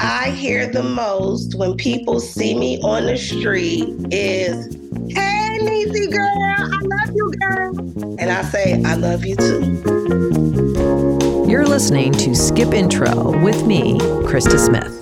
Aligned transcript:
I 0.00 0.30
hear 0.30 0.66
the 0.66 0.82
most 0.82 1.54
when 1.54 1.76
people 1.76 2.20
see 2.20 2.54
me 2.56 2.80
on 2.82 3.06
the 3.06 3.16
street 3.16 3.88
is, 4.10 4.74
Hey, 5.14 5.58
Niecy 5.60 6.10
girl, 6.10 6.70
I 6.72 6.78
love 6.82 7.14
you, 7.14 7.32
girl. 7.40 7.78
And 8.18 8.30
I 8.30 8.42
say, 8.42 8.82
I 8.84 8.94
love 8.94 9.24
you 9.24 9.36
too. 9.36 9.82
You're 11.48 11.66
listening 11.66 12.12
to 12.14 12.34
Skip 12.34 12.72
Intro 12.72 13.38
with 13.42 13.66
me, 13.66 13.98
Krista 13.98 14.58
Smith. 14.58 14.98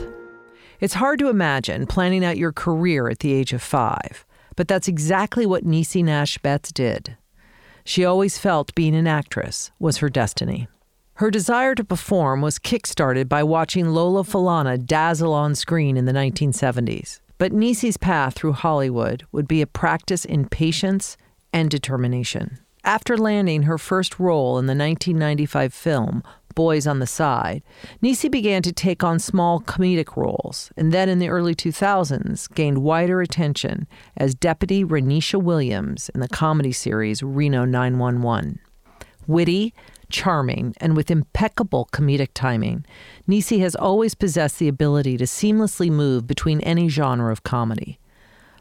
It's 0.80 0.94
hard 0.94 1.18
to 1.18 1.28
imagine 1.28 1.86
planning 1.86 2.24
out 2.24 2.38
your 2.38 2.52
career 2.52 3.08
at 3.08 3.20
the 3.20 3.32
age 3.32 3.52
of 3.52 3.62
five, 3.62 4.24
but 4.56 4.66
that's 4.66 4.88
exactly 4.88 5.46
what 5.46 5.64
Niecy 5.64 6.02
Nash 6.02 6.38
Betts 6.38 6.72
did. 6.72 7.16
She 7.84 8.04
always 8.04 8.38
felt 8.38 8.74
being 8.74 8.94
an 8.94 9.06
actress 9.06 9.70
was 9.78 9.98
her 9.98 10.08
destiny. 10.08 10.68
Her 11.20 11.30
desire 11.30 11.74
to 11.74 11.84
perform 11.84 12.40
was 12.40 12.58
kickstarted 12.58 13.28
by 13.28 13.42
watching 13.42 13.90
Lola 13.90 14.22
Falana 14.22 14.82
dazzle 14.82 15.34
on 15.34 15.54
screen 15.54 15.98
in 15.98 16.06
the 16.06 16.14
1970s. 16.14 17.20
But 17.36 17.52
Niecy's 17.52 17.98
path 17.98 18.36
through 18.36 18.54
Hollywood 18.54 19.26
would 19.30 19.46
be 19.46 19.60
a 19.60 19.66
practice 19.66 20.24
in 20.24 20.48
patience 20.48 21.18
and 21.52 21.68
determination. 21.68 22.58
After 22.84 23.18
landing 23.18 23.64
her 23.64 23.76
first 23.76 24.18
role 24.18 24.58
in 24.58 24.64
the 24.64 24.70
1995 24.70 25.74
film 25.74 26.22
Boys 26.54 26.86
on 26.86 27.00
the 27.00 27.06
Side, 27.06 27.62
Niecy 28.02 28.30
began 28.30 28.62
to 28.62 28.72
take 28.72 29.04
on 29.04 29.18
small 29.18 29.60
comedic 29.60 30.16
roles, 30.16 30.72
and 30.78 30.90
then 30.90 31.10
in 31.10 31.18
the 31.18 31.28
early 31.28 31.54
2000s 31.54 32.50
gained 32.54 32.78
wider 32.78 33.20
attention 33.20 33.86
as 34.16 34.34
Deputy 34.34 34.86
Raineesha 34.86 35.42
Williams 35.42 36.08
in 36.14 36.20
the 36.20 36.28
comedy 36.28 36.72
series 36.72 37.22
Reno 37.22 37.66
911. 37.66 38.58
Witty, 39.26 39.74
charming, 40.10 40.74
and 40.78 40.96
with 40.96 41.10
impeccable 41.10 41.88
comedic 41.92 42.30
timing, 42.34 42.84
Niecy 43.28 43.60
has 43.60 43.74
always 43.74 44.14
possessed 44.14 44.58
the 44.58 44.68
ability 44.68 45.16
to 45.16 45.24
seamlessly 45.24 45.90
move 45.90 46.26
between 46.26 46.60
any 46.60 46.88
genre 46.88 47.32
of 47.32 47.42
comedy. 47.42 47.98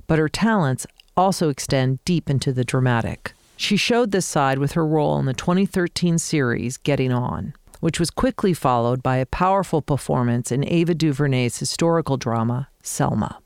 But 0.07 0.19
her 0.19 0.29
talents 0.29 0.87
also 1.17 1.49
extend 1.49 2.03
deep 2.05 2.29
into 2.29 2.53
the 2.53 2.63
dramatic. 2.63 3.33
She 3.57 3.75
showed 3.75 4.11
this 4.11 4.25
side 4.25 4.57
with 4.57 4.71
her 4.71 4.85
role 4.85 5.19
in 5.19 5.25
the 5.25 5.33
2013 5.33 6.17
series 6.17 6.77
Getting 6.77 7.11
On, 7.11 7.53
which 7.81 7.99
was 7.99 8.09
quickly 8.09 8.53
followed 8.53 9.03
by 9.03 9.17
a 9.17 9.25
powerful 9.25 9.81
performance 9.81 10.51
in 10.51 10.65
Ava 10.65 10.95
DuVernay's 10.95 11.59
historical 11.59 12.15
drama, 12.15 12.69
Selma. 12.83 13.39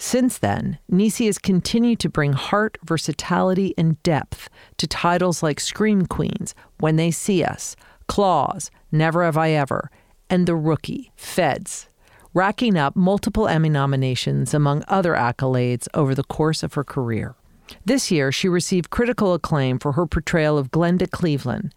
Since 0.00 0.38
then, 0.38 0.78
Niecy 0.90 1.26
has 1.26 1.38
continued 1.38 1.98
to 2.00 2.08
bring 2.08 2.32
heart, 2.32 2.78
versatility, 2.84 3.74
and 3.76 4.00
depth 4.04 4.48
to 4.76 4.86
titles 4.86 5.42
like 5.42 5.58
Scream 5.58 6.06
Queens, 6.06 6.54
When 6.78 6.94
They 6.94 7.10
See 7.10 7.42
Us, 7.42 7.74
Claws, 8.06 8.70
Never 8.92 9.24
Have 9.24 9.36
I 9.36 9.50
Ever, 9.50 9.90
and 10.30 10.46
The 10.46 10.54
Rookie, 10.54 11.10
Feds, 11.16 11.88
racking 12.32 12.78
up 12.78 12.94
multiple 12.94 13.48
Emmy 13.48 13.68
nominations 13.68 14.54
among 14.54 14.84
other 14.86 15.14
accolades 15.14 15.88
over 15.94 16.14
the 16.14 16.22
course 16.22 16.62
of 16.62 16.74
her 16.74 16.84
career. 16.84 17.34
This 17.84 18.12
year, 18.12 18.30
she 18.30 18.48
received 18.48 18.90
critical 18.90 19.34
acclaim 19.34 19.80
for 19.80 19.92
her 19.92 20.06
portrayal 20.06 20.56
of 20.56 20.70
Glenda 20.70 21.10
Cleveland 21.10 21.74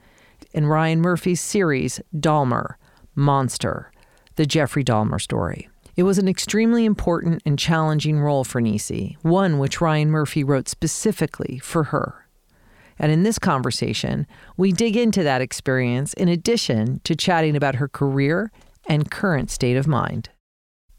in 0.53 0.67
Ryan 0.67 1.01
Murphy's 1.01 1.41
series 1.41 1.99
Dahmer, 2.15 2.75
Monster, 3.15 3.91
the 4.35 4.45
Jeffrey 4.45 4.83
Dahmer 4.83 5.19
story. 5.19 5.70
It 6.01 6.05
was 6.05 6.17
an 6.17 6.27
extremely 6.27 6.85
important 6.85 7.43
and 7.45 7.59
challenging 7.59 8.19
role 8.19 8.43
for 8.43 8.59
Niecy, 8.59 9.17
one 9.21 9.59
which 9.59 9.79
Ryan 9.79 10.09
Murphy 10.09 10.43
wrote 10.43 10.67
specifically 10.67 11.59
for 11.59 11.83
her. 11.83 12.25
And 12.97 13.11
in 13.11 13.21
this 13.21 13.37
conversation, 13.37 14.25
we 14.57 14.71
dig 14.71 14.97
into 14.97 15.21
that 15.21 15.41
experience 15.41 16.15
in 16.15 16.27
addition 16.27 17.01
to 17.03 17.15
chatting 17.15 17.55
about 17.55 17.75
her 17.75 17.87
career 17.87 18.51
and 18.87 19.11
current 19.11 19.51
state 19.51 19.77
of 19.77 19.85
mind. 19.85 20.31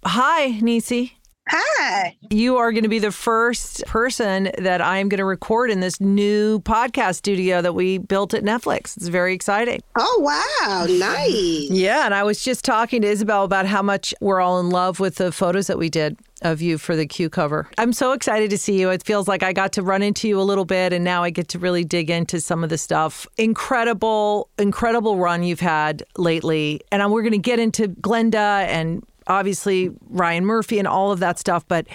Hi, 0.05 0.61
Niecy. 0.61 1.14
Hi. 1.48 2.17
You 2.31 2.57
are 2.57 2.73
going 2.73 2.85
to 2.85 2.89
be 2.89 2.98
the 2.98 3.12
first 3.12 3.84
person 3.87 4.50
that 4.59 4.81
I'm 4.81 5.09
going 5.09 5.19
to 5.19 5.25
record 5.25 5.71
in 5.71 5.81
this 5.81 6.00
new 6.00 6.61
podcast 6.61 7.16
studio 7.16 7.61
that 7.61 7.75
we 7.75 7.99
built 7.99 8.33
at 8.33 8.44
Netflix. 8.44 8.97
It's 8.97 9.09
very 9.09 9.34
exciting. 9.34 9.83
Oh, 9.97 10.19
wow. 10.21 10.87
Nice. 10.89 11.69
Yeah. 11.71 12.05
And 12.05 12.15
I 12.15 12.22
was 12.22 12.43
just 12.43 12.65
talking 12.65 13.03
to 13.03 13.09
Isabel 13.09 13.44
about 13.44 13.66
how 13.66 13.83
much 13.83 14.15
we're 14.21 14.41
all 14.41 14.61
in 14.61 14.71
love 14.71 15.00
with 15.00 15.16
the 15.16 15.33
photos 15.33 15.66
that 15.66 15.78
we 15.78 15.91
did 15.91 16.16
of 16.43 16.61
you 16.61 16.77
for 16.78 16.97
the 16.97 17.06
Queue 17.06 17.31
cover. 17.31 17.69
I'm 17.78 17.93
so 17.93 18.12
excited 18.12 18.50
to 18.50 18.59
see 18.59 18.81
you. 18.81 18.91
It 18.91 19.05
feels 19.05 19.28
like 19.28 19.43
I 19.43 19.53
got 19.53 19.72
to 19.75 19.83
run 19.83 20.03
into 20.03 20.28
you 20.28 20.41
a 20.41 20.43
little 20.43 20.65
bit 20.65 20.93
and 20.93 21.05
now 21.05 21.22
I 21.22 21.31
get 21.31 21.49
to 21.49 21.59
really 21.59 21.84
dig 21.84 22.11
into 22.11 22.41
some 22.41 22.65
of 22.65 22.71
the 22.71 22.78
stuff. 22.78 23.27
Incredible, 23.37 24.49
incredible 24.59 25.19
run 25.19 25.43
you've 25.43 25.61
had 25.61 26.03
lately. 26.16 26.81
And 26.91 27.12
we're 27.12 27.22
going 27.22 27.33
to 27.33 27.39
get 27.39 27.59
into 27.59 27.89
Glenda 27.89 28.65
and 28.66 29.05
obviously 29.32 29.91
Ryan 30.09 30.44
Murphy 30.44 30.78
and 30.78 30.87
all 30.87 31.10
of 31.12 31.19
that 31.20 31.38
stuff. 31.38 31.66
But 31.66 31.87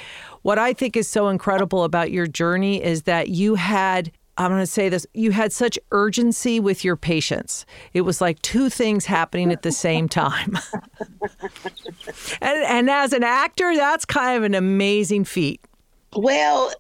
what 0.41 0.59
I 0.59 0.73
think 0.73 0.97
is 0.97 1.07
so 1.07 1.29
incredible 1.29 1.83
about 1.83 2.11
your 2.11 2.27
journey 2.27 2.83
is 2.83 3.03
that 3.03 3.29
you 3.29 3.55
had. 3.55 4.11
I'm 4.39 4.51
going 4.51 4.61
to 4.61 4.67
say 4.67 4.87
this. 4.87 5.07
You 5.15 5.31
had 5.31 5.51
such 5.51 5.79
urgency 5.91 6.59
with 6.59 6.85
your 6.85 6.95
patients. 6.95 7.65
It 7.95 8.01
was 8.01 8.21
like 8.21 8.39
two 8.43 8.69
things 8.69 9.07
happening 9.07 9.51
at 9.51 9.63
the 9.63 9.71
same 9.71 10.07
time. 10.07 10.55
and, 12.39 12.63
and 12.67 12.87
as 12.87 13.13
an 13.13 13.23
actor, 13.23 13.75
that's 13.75 14.05
kind 14.05 14.37
of 14.37 14.43
an 14.43 14.53
amazing 14.53 15.25
feat. 15.25 15.59
Well, 16.15 16.71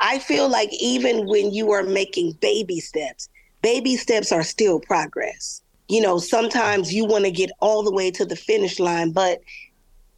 I 0.00 0.18
feel 0.18 0.48
like 0.48 0.70
even 0.80 1.26
when 1.26 1.52
you 1.52 1.72
are 1.72 1.82
making 1.82 2.32
baby 2.40 2.78
steps, 2.78 3.28
baby 3.62 3.96
steps 3.96 4.30
are 4.30 4.42
still 4.42 4.80
progress. 4.80 5.62
You 5.88 6.02
know, 6.02 6.18
sometimes 6.18 6.92
you 6.92 7.04
want 7.06 7.24
to 7.24 7.30
get 7.30 7.50
all 7.60 7.82
the 7.82 7.92
way 7.92 8.10
to 8.12 8.24
the 8.24 8.36
finish 8.36 8.78
line, 8.78 9.10
but 9.12 9.40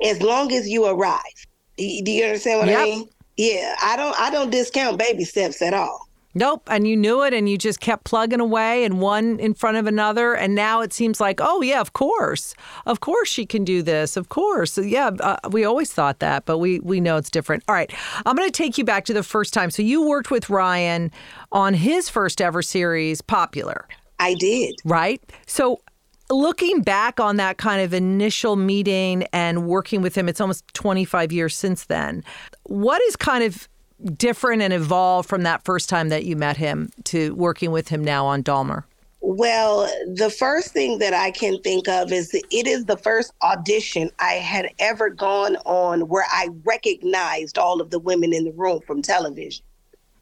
as 0.05 0.23
long 0.23 0.53
as 0.53 0.69
you 0.69 0.87
arrive. 0.87 1.21
Do 1.77 1.85
you 1.85 2.25
understand 2.25 2.61
what 2.61 2.69
yep. 2.69 2.81
I 2.81 2.85
mean? 2.85 3.09
Yeah, 3.37 3.75
I 3.83 3.97
don't 3.97 4.19
I 4.19 4.31
don't 4.31 4.51
discount 4.51 4.99
baby 4.99 5.25
steps 5.25 5.63
at 5.63 5.73
all. 5.73 6.11
Nope. 6.33 6.69
And 6.71 6.87
you 6.87 6.97
knew 6.97 7.25
it 7.25 7.35
and 7.35 7.49
you 7.49 7.59
just 7.59 7.81
kept 7.81 8.05
plugging 8.05 8.39
away 8.39 8.85
and 8.85 9.01
one 9.01 9.41
in 9.41 9.53
front 9.53 9.79
of 9.79 9.87
another. 9.87 10.35
And 10.35 10.55
now 10.55 10.81
it 10.81 10.93
seems 10.93 11.21
like, 11.21 11.41
oh, 11.43 11.61
yeah, 11.61 11.81
of 11.81 11.93
course. 11.93 12.55
Of 12.87 13.01
course 13.01 13.29
she 13.29 13.45
can 13.47 13.65
do 13.65 13.83
this. 13.83 14.17
Of 14.17 14.29
course. 14.29 14.79
Yeah, 14.79 15.11
uh, 15.19 15.39
we 15.51 15.65
always 15.65 15.93
thought 15.93 16.21
that, 16.21 16.45
but 16.45 16.59
we, 16.59 16.79
we 16.81 17.01
know 17.01 17.17
it's 17.17 17.31
different. 17.31 17.65
All 17.67 17.75
right. 17.75 17.93
I'm 18.25 18.37
going 18.37 18.49
to 18.49 18.53
take 18.53 18.79
you 18.79 18.85
back 18.85 19.05
to 19.07 19.13
the 19.13 19.25
first 19.25 19.53
time. 19.53 19.71
So 19.71 19.83
you 19.83 20.07
worked 20.07 20.31
with 20.31 20.49
Ryan 20.49 21.11
on 21.51 21.75
his 21.75 22.09
first 22.09 22.41
ever 22.41 22.63
series, 22.63 23.21
Popular. 23.23 23.89
I 24.21 24.35
did. 24.35 24.77
Right? 24.85 25.21
So 25.47 25.81
looking 26.31 26.83
back 26.83 27.21
on 27.21 27.37
that 27.37 27.59
kind 27.59 27.83
of 27.83 27.93
initial 27.93 28.57
meeting 28.57 29.25
and 29.33 29.67
working 29.67 30.03
with 30.03 30.17
him, 30.17 30.29
it's 30.29 30.41
almost 30.41 30.65
25 30.75 31.33
years 31.33 31.57
since 31.57 31.85
then. 31.85 32.25
What 32.65 33.03
is 33.03 33.17
kind 33.17 33.45
of 33.45 33.69
different 34.15 34.63
and 34.63 34.73
evolved 34.73 35.29
from 35.29 35.43
that 35.43 35.65
first 35.65 35.89
time 35.89 36.09
that 36.09 36.25
you 36.25 36.37
met 36.37 36.57
him 36.57 36.91
to 37.05 37.35
working 37.35 37.71
with 37.71 37.89
him 37.89 38.03
now 38.03 38.27
on 38.27 38.43
Dahmer? 38.43 38.85
Well, 39.23 39.83
the 40.07 40.31
first 40.31 40.69
thing 40.73 40.99
that 40.99 41.13
I 41.13 41.31
can 41.31 41.61
think 41.61 41.89
of 41.89 42.11
is 42.11 42.31
that 42.31 42.43
it 42.51 42.67
is 42.67 42.87
the 42.87 42.97
first 42.97 43.33
audition 43.43 44.11
I 44.19 44.35
had 44.35 44.71
ever 44.79 45.11
gone 45.11 45.57
on 45.67 46.09
where 46.09 46.25
I 46.31 46.49
recognized 46.65 47.59
all 47.59 47.83
of 47.83 47.91
the 47.91 47.99
women 47.99 48.33
in 48.33 48.45
the 48.45 48.53
room 48.53 48.81
from 48.87 49.03
television. 49.03 49.65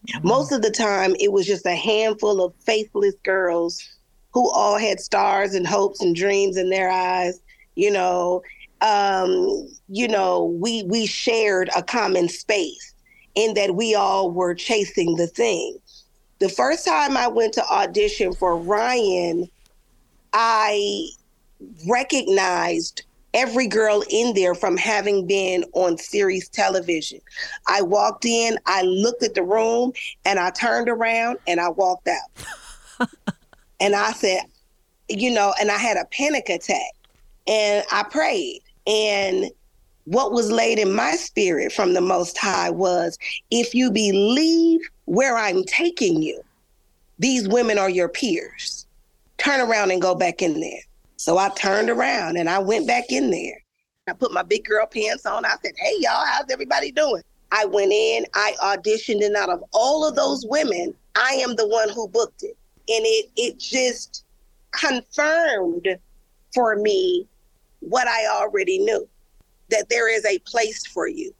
Mm-hmm. 0.08 0.26
Most 0.26 0.50
of 0.50 0.62
the 0.62 0.70
time, 0.70 1.14
it 1.20 1.32
was 1.32 1.46
just 1.46 1.64
a 1.64 1.76
handful 1.76 2.42
of 2.44 2.54
faithless 2.64 3.14
girls 3.22 3.97
who 4.38 4.49
all 4.53 4.78
had 4.78 5.00
stars 5.00 5.53
and 5.53 5.66
hopes 5.66 6.00
and 6.00 6.15
dreams 6.15 6.56
in 6.56 6.71
their 6.71 6.88
eyes. 6.88 7.41
You 7.75 7.91
know, 7.91 8.41
um, 8.81 9.69
you 9.88 10.06
know, 10.06 10.44
we 10.44 10.84
we 10.84 11.06
shared 11.06 11.69
a 11.76 11.82
common 11.82 12.28
space 12.28 12.94
in 13.34 13.54
that 13.54 13.75
we 13.75 13.97
all 13.97 14.31
were 14.31 14.54
chasing 14.54 15.16
the 15.16 15.26
thing. 15.26 15.76
The 16.38 16.49
first 16.49 16.87
time 16.87 17.16
I 17.16 17.26
went 17.26 17.53
to 17.54 17.65
audition 17.69 18.32
for 18.32 18.56
Ryan, 18.56 19.49
I 20.32 21.09
recognized 21.91 23.02
every 23.34 23.67
girl 23.67 24.05
in 24.08 24.34
there 24.34 24.55
from 24.55 24.76
having 24.76 25.26
been 25.26 25.64
on 25.73 25.99
series 25.99 26.49
television. 26.49 27.19
I 27.67 27.82
walked 27.82 28.25
in, 28.25 28.56
I 28.67 28.82
looked 28.82 29.25
at 29.25 29.34
the 29.34 29.43
room, 29.43 29.94
and 30.25 30.38
I 30.38 30.50
turned 30.50 30.88
around 30.88 31.38
and 31.49 31.58
I 31.58 31.70
walked 31.70 32.06
out. 32.06 33.08
And 33.80 33.94
I 33.94 34.12
said, 34.12 34.40
you 35.08 35.30
know, 35.30 35.54
and 35.60 35.70
I 35.70 35.78
had 35.78 35.96
a 35.96 36.04
panic 36.06 36.48
attack 36.48 36.92
and 37.46 37.84
I 37.90 38.04
prayed. 38.04 38.60
And 38.86 39.50
what 40.04 40.32
was 40.32 40.50
laid 40.50 40.78
in 40.78 40.92
my 40.92 41.12
spirit 41.12 41.72
from 41.72 41.94
the 41.94 42.00
Most 42.00 42.38
High 42.38 42.70
was 42.70 43.19
if 43.50 43.75
you 43.75 43.90
believe 43.90 44.80
where 45.04 45.36
I'm 45.36 45.64
taking 45.64 46.22
you, 46.22 46.42
these 47.19 47.48
women 47.48 47.78
are 47.78 47.90
your 47.90 48.08
peers. 48.08 48.86
Turn 49.38 49.60
around 49.60 49.90
and 49.90 50.02
go 50.02 50.14
back 50.14 50.42
in 50.42 50.60
there. 50.60 50.81
So 51.16 51.38
I 51.38 51.50
turned 51.50 51.90
around 51.90 52.36
and 52.36 52.48
I 52.48 52.58
went 52.58 52.86
back 52.86 53.10
in 53.10 53.31
there. 53.31 53.62
I 54.08 54.12
put 54.14 54.32
my 54.32 54.42
big 54.42 54.64
girl 54.64 54.86
pants 54.86 55.26
on. 55.26 55.44
I 55.44 55.54
said, 55.62 55.72
Hey, 55.76 55.94
y'all, 55.98 56.24
how's 56.26 56.50
everybody 56.50 56.90
doing? 56.90 57.22
I 57.50 57.64
went 57.64 57.92
in, 57.92 58.24
I 58.34 58.54
auditioned, 58.62 59.24
and 59.24 59.36
out 59.36 59.48
of 59.48 59.62
all 59.72 60.06
of 60.06 60.16
those 60.16 60.44
women, 60.46 60.94
I 61.14 61.32
am 61.42 61.56
the 61.56 61.66
one 61.66 61.88
who 61.90 62.08
booked 62.08 62.42
it 62.42 62.56
and 62.88 63.05
it 63.06 63.31
it 63.37 63.58
just 63.58 64.25
confirmed 64.73 65.88
for 66.55 66.76
me 66.76 67.26
what 67.81 68.08
I 68.08 68.26
already 68.29 68.79
knew. 68.79 69.08
that 69.70 69.88
there 69.90 70.08
is 70.14 70.25
a 70.25 70.38
place 70.40 70.87
for 70.87 71.06
you. 71.06 71.32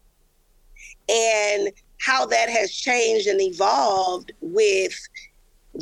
And 1.09 1.71
how 2.01 2.27
that 2.27 2.49
has 2.51 2.73
changed 2.73 3.27
and 3.27 3.41
evolved 3.41 4.33
with 4.41 4.95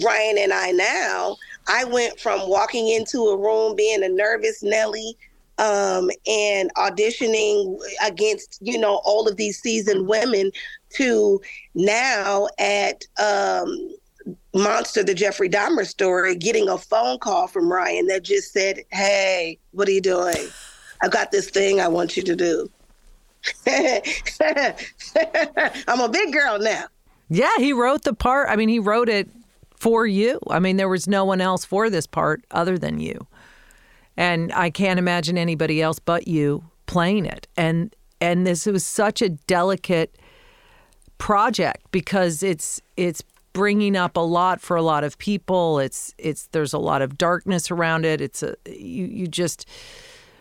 Ryan 0.04 0.38
and 0.38 0.52
I 0.52 0.72
now, 0.72 1.36
I 1.68 1.84
went 1.84 2.20
from 2.20 2.48
walking 2.48 2.88
into 2.88 3.18
a 3.28 3.36
room 3.36 3.74
being 3.76 4.02
a 4.04 4.08
nervous 4.08 4.62
Nelly 4.62 5.16
um, 5.58 6.10
and 6.26 6.72
auditioning 6.76 7.78
against, 8.04 8.58
you 8.60 8.78
know, 8.78 9.00
all 9.04 9.26
of 9.28 9.36
these 9.36 9.58
seasoned 9.60 10.06
women 10.06 10.50
to 10.96 11.40
now 11.74 12.46
at 12.58 13.04
um, 13.22 13.94
Monster, 14.54 15.02
the 15.02 15.14
Jeffrey 15.14 15.48
Dahmer 15.48 15.86
story, 15.86 16.34
getting 16.34 16.68
a 16.68 16.78
phone 16.78 17.18
call 17.18 17.46
from 17.46 17.70
Ryan 17.72 18.06
that 18.06 18.22
just 18.24 18.52
said, 18.52 18.82
Hey, 18.90 19.58
what 19.72 19.88
are 19.88 19.92
you 19.92 20.00
doing? 20.00 20.48
I've 21.02 21.10
got 21.10 21.30
this 21.30 21.50
thing 21.50 21.80
I 21.80 21.88
want 21.88 22.16
you 22.16 22.22
to 22.24 22.36
do. 22.36 22.70
I'm 25.88 26.00
a 26.00 26.08
big 26.08 26.32
girl 26.32 26.58
now. 26.58 26.86
Yeah, 27.28 27.56
he 27.58 27.72
wrote 27.72 28.02
the 28.02 28.14
part. 28.14 28.48
I 28.50 28.56
mean, 28.56 28.68
he 28.68 28.78
wrote 28.78 29.08
it 29.08 29.28
for 29.76 30.06
you. 30.06 30.40
I 30.48 30.58
mean, 30.58 30.76
there 30.76 30.88
was 30.88 31.06
no 31.06 31.24
one 31.24 31.40
else 31.40 31.64
for 31.64 31.90
this 31.90 32.06
part 32.06 32.44
other 32.50 32.78
than 32.78 32.98
you. 32.98 33.26
And 34.16 34.52
I 34.52 34.70
can't 34.70 34.98
imagine 34.98 35.36
anybody 35.36 35.82
else 35.82 35.98
but 35.98 36.26
you 36.26 36.64
playing 36.86 37.26
it. 37.26 37.46
And 37.56 37.94
and 38.20 38.46
this 38.46 38.64
was 38.66 38.84
such 38.84 39.20
a 39.20 39.28
delicate 39.28 40.16
project 41.18 41.82
because 41.90 42.42
it's 42.42 42.80
it's 42.96 43.22
bringing 43.56 43.96
up 43.96 44.18
a 44.18 44.20
lot 44.20 44.60
for 44.60 44.76
a 44.76 44.82
lot 44.82 45.02
of 45.02 45.16
people. 45.16 45.78
It's 45.78 46.14
it's 46.18 46.48
there's 46.48 46.74
a 46.74 46.78
lot 46.78 47.00
of 47.00 47.16
darkness 47.16 47.70
around 47.70 48.04
it. 48.04 48.20
It's 48.20 48.42
a 48.42 48.54
you 48.66 49.06
you 49.06 49.26
just 49.26 49.66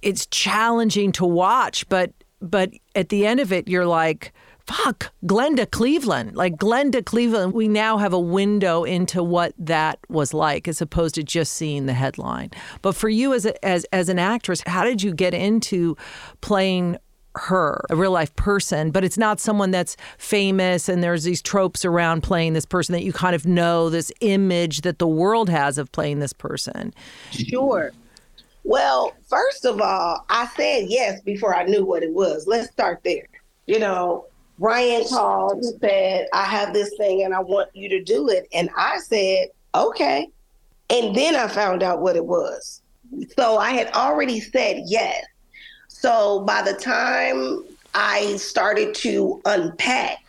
it's 0.02 0.26
challenging 0.26 1.14
to 1.14 1.26
watch, 1.26 1.88
but 1.88 2.12
but 2.42 2.72
at 2.94 3.08
the 3.08 3.26
end 3.26 3.40
of 3.40 3.54
it, 3.54 3.70
you're 3.70 3.86
like, 3.86 4.34
fuck, 4.68 5.14
Glenda 5.26 5.72
Cleveland. 5.72 6.36
Like 6.36 6.58
Glenda 6.58 7.06
Cleveland, 7.06 7.54
we 7.54 7.70
now 7.70 7.98
have 7.98 8.12
a 8.12 8.20
window 8.20 8.84
into 8.84 9.24
what 9.24 9.54
that 9.60 9.98
was 10.10 10.34
like 10.34 10.68
as 10.68 10.82
opposed 10.82 11.16
to 11.16 11.24
just 11.24 11.54
seeing 11.54 11.86
the 11.86 11.94
headline. 11.94 12.52
But 12.82 12.98
for 12.98 13.08
you 13.08 13.34
as 13.34 13.46
a, 13.46 13.66
as 13.66 13.86
as 13.94 14.10
an 14.10 14.20
actress, 14.20 14.62
how 14.66 14.84
did 14.84 15.02
you 15.02 15.14
get 15.14 15.34
into 15.34 15.96
playing 16.42 16.98
her, 17.36 17.86
a 17.90 17.96
real 17.96 18.12
life 18.12 18.36
person, 18.36 18.92
but 18.92 19.04
it's 19.04 19.18
not 19.18 19.40
someone 19.40 19.72
that's 19.72 19.98
famous 20.18 20.90
and 20.90 21.04
there's 21.04 21.24
these 21.24 21.42
tropes 21.42 21.86
around 21.86 22.22
playing 22.22 22.54
this 22.54 22.66
person 22.66 22.94
that 22.94 23.04
you 23.04 23.14
kind 23.14 23.36
of 23.36 23.46
know 23.46 23.90
this 23.90 24.12
image 24.22 24.82
that 24.82 25.00
the 25.00 25.08
world 25.08 25.50
has 25.50 25.78
of 25.78 25.92
playing 25.92 26.20
this 26.20 26.34
person. 26.34 26.94
Sure. 27.32 27.92
Well, 28.64 29.14
first 29.28 29.66
of 29.66 29.80
all, 29.80 30.26
I 30.30 30.48
said 30.56 30.86
yes 30.88 31.22
before 31.22 31.56
I 31.56 31.66
knew 31.66 31.86
what 31.86 32.04
it 32.04 32.14
was. 32.14 32.48
Let's 32.48 32.72
start 32.72 33.02
there. 33.04 33.28
You 33.68 33.80
know, 33.80 34.26
Ryan 34.58 35.04
called 35.08 35.64
and 35.64 35.80
said, 35.80 36.28
I 36.34 36.46
have 36.46 36.74
this 36.74 36.92
thing 36.98 37.24
and 37.24 37.34
I 37.34 37.42
want 37.42 37.70
you 37.74 37.90
to 37.90 38.04
do 38.04 38.30
it. 38.30 38.48
And 38.54 38.70
I 38.76 38.98
said, 39.00 39.50
okay. 39.76 40.28
And 40.90 41.16
then 41.16 41.36
I 41.36 41.48
found 41.48 41.84
out 41.84 42.02
what 42.02 42.16
it 42.16 42.26
was. 42.26 42.82
So 43.38 43.58
I 43.58 43.72
had 43.72 43.92
already 43.94 44.40
said 44.40 44.84
yes. 44.88 45.26
So 46.06 46.42
by 46.42 46.62
the 46.62 46.76
time 46.76 47.64
I 47.96 48.36
started 48.36 48.94
to 48.98 49.42
unpack 49.46 50.20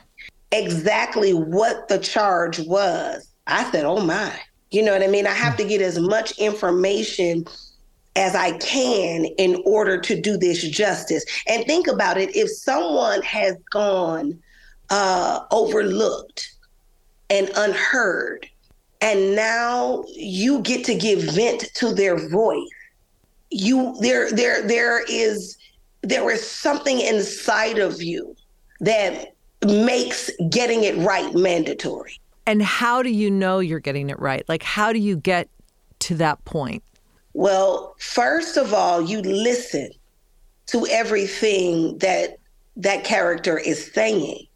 exactly 0.50 1.32
what 1.32 1.88
the 1.88 1.98
charge 1.98 2.58
was, 2.60 3.28
I 3.46 3.70
said, 3.70 3.84
oh 3.84 4.00
my. 4.00 4.32
You 4.70 4.82
know 4.82 4.92
what 4.92 5.02
I 5.02 5.06
mean? 5.08 5.26
I 5.26 5.34
have 5.34 5.54
to 5.58 5.64
get 5.64 5.82
as 5.82 5.98
much 5.98 6.32
information 6.38 7.44
as 8.16 8.34
I 8.34 8.56
can 8.56 9.26
in 9.36 9.62
order 9.66 10.00
to 10.00 10.18
do 10.18 10.38
this 10.38 10.66
justice. 10.66 11.26
And 11.46 11.66
think 11.66 11.88
about 11.88 12.16
it 12.16 12.34
if 12.34 12.50
someone 12.50 13.20
has 13.20 13.54
gone 13.70 14.42
uh, 14.88 15.40
overlooked 15.50 16.54
and 17.28 17.50
unheard, 17.54 18.46
and 19.02 19.36
now 19.36 20.04
you 20.08 20.60
get 20.60 20.86
to 20.86 20.94
give 20.94 21.20
vent 21.34 21.66
to 21.74 21.92
their 21.92 22.30
voice, 22.30 22.66
you 23.50 23.94
there 24.00 24.32
there 24.32 24.66
there 24.66 25.04
is 25.04 25.55
there 26.08 26.30
is 26.30 26.48
something 26.48 27.00
inside 27.00 27.78
of 27.78 28.00
you 28.00 28.36
that 28.80 29.34
makes 29.64 30.30
getting 30.50 30.84
it 30.84 30.96
right 30.98 31.34
mandatory. 31.34 32.20
And 32.46 32.62
how 32.62 33.02
do 33.02 33.10
you 33.10 33.30
know 33.30 33.58
you're 33.58 33.80
getting 33.80 34.10
it 34.10 34.18
right? 34.20 34.48
Like 34.48 34.62
how 34.62 34.92
do 34.92 34.98
you 34.98 35.16
get 35.16 35.48
to 36.00 36.14
that 36.16 36.44
point? 36.44 36.82
Well, 37.32 37.94
first 37.98 38.56
of 38.56 38.72
all, 38.72 39.02
you 39.02 39.20
listen 39.20 39.90
to 40.66 40.86
everything 40.86 41.98
that 41.98 42.38
that 42.76 43.04
character 43.04 43.58
is 43.58 43.92
saying, 43.92 44.46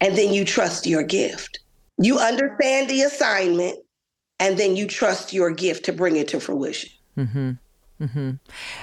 and 0.00 0.16
then 0.16 0.32
you 0.32 0.44
trust 0.44 0.86
your 0.86 1.02
gift. 1.02 1.58
You 1.98 2.18
understand 2.18 2.88
the 2.88 3.02
assignment, 3.02 3.78
and 4.38 4.56
then 4.58 4.76
you 4.76 4.86
trust 4.86 5.32
your 5.32 5.50
gift 5.50 5.84
to 5.86 5.92
bring 5.92 6.16
it 6.16 6.28
to 6.28 6.40
fruition. 6.40 6.90
Mm-hmm. 7.16 7.52
Mm-hmm. 8.00 8.32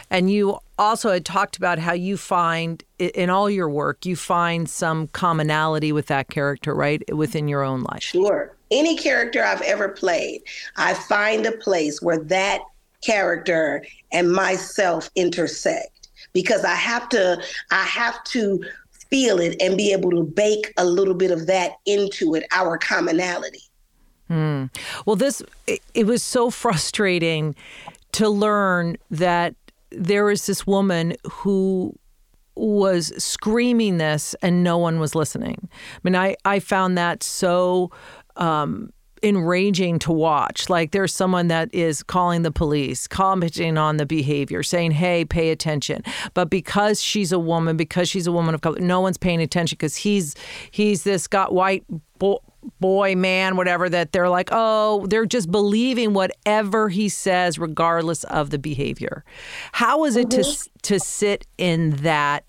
And 0.10 0.32
you 0.32 0.60
also 0.80 1.12
had 1.12 1.26
talked 1.26 1.58
about 1.58 1.80
how 1.80 1.94
you 1.94 2.18
find 2.18 2.84
in 2.98 3.30
all 3.30 3.50
your 3.50 3.70
work, 3.70 4.06
you 4.06 4.16
find 4.16 4.68
some 4.70 5.08
commonality 5.10 5.92
with 5.92 6.08
that 6.08 6.30
character, 6.30 6.74
right? 6.74 7.02
Within 7.14 7.48
your 7.48 7.64
own 7.64 7.84
life. 7.84 8.04
Sure. 8.04 8.56
Any 8.72 8.98
character 8.98 9.44
I've 9.44 9.62
ever 9.62 9.90
played, 9.90 10.42
I 10.78 10.96
find 10.96 11.46
a 11.46 11.52
place 11.52 12.02
where 12.02 12.18
that 12.18 12.62
character 13.02 13.86
and 14.12 14.32
myself 14.32 15.10
intersect 15.16 16.10
because 16.34 16.64
I 16.64 16.76
have 16.76 17.10
to 17.10 17.42
I 17.72 17.84
have 17.84 18.24
to 18.26 18.64
feel 19.10 19.40
it 19.40 19.62
and 19.62 19.78
be 19.78 19.92
able 19.92 20.10
to 20.12 20.24
bake 20.24 20.74
a 20.78 20.86
little 20.86 21.14
bit 21.14 21.30
of 21.30 21.46
that 21.48 21.74
into 21.86 22.34
it, 22.34 22.46
our 22.52 22.78
commonality. 22.78 23.62
Hmm. 24.28 24.66
Well, 25.06 25.16
this 25.16 25.44
it, 25.68 25.82
it 25.94 26.08
was 26.08 26.24
so 26.24 26.50
frustrating 26.50 27.56
to 28.14 28.30
learn 28.30 28.98
that 29.12 29.56
there 29.92 30.26
was 30.26 30.46
this 30.46 30.66
woman 30.66 31.16
who 31.30 31.98
was 32.56 33.12
screaming 33.24 33.98
this 33.98 34.36
and 34.42 34.64
no 34.64 34.78
one 34.78 35.00
was 35.00 35.16
listening. 35.16 35.70
I 35.72 36.00
mean, 36.04 36.16
I, 36.16 36.36
I 36.46 36.60
found 36.60 36.98
that 36.98 37.24
so 37.24 37.92
um, 38.36 38.92
enraging 39.24 39.98
to 40.00 40.12
watch. 40.12 40.70
Like 40.70 40.92
there's 40.92 41.14
someone 41.14 41.48
that 41.48 41.74
is 41.74 42.04
calling 42.04 42.44
the 42.44 42.52
police, 42.52 43.08
commenting 43.08 43.78
on 43.78 43.98
the 43.98 44.06
behavior, 44.06 44.62
saying, 44.62 44.92
"Hey, 44.92 45.26
pay 45.26 45.50
attention." 45.50 46.04
But 46.34 46.50
because 46.50 47.02
she's 47.02 47.32
a 47.32 47.40
woman, 47.40 47.78
because 47.78 48.10
she's 48.10 48.28
a 48.28 48.32
woman 48.32 48.54
of 48.54 48.62
color, 48.62 48.80
no 48.80 49.00
one's 49.02 49.18
paying 49.18 49.42
attention 49.42 49.78
because 49.78 49.96
he's 49.96 50.36
he's 50.70 51.04
this 51.04 51.28
got 51.28 51.54
white 51.54 51.84
boy, 52.80 53.16
man, 53.16 53.56
whatever. 53.56 53.90
That 53.90 54.12
they're 54.12 54.30
like, 54.30 54.50
oh, 54.52 55.06
they're 55.08 55.26
just 55.26 55.52
believing 55.52 56.14
whatever 56.14 56.90
he 56.90 57.10
says, 57.10 57.60
regardless 57.60 58.24
of 58.26 58.50
the 58.50 58.60
behavior. 58.60 59.24
How 59.72 60.06
is 60.06 60.16
it 60.16 60.30
mm-hmm. 60.30 60.42
to 60.42 60.70
to 60.84 61.00
sit 61.00 61.48
in 61.58 61.92
that? 61.98 62.46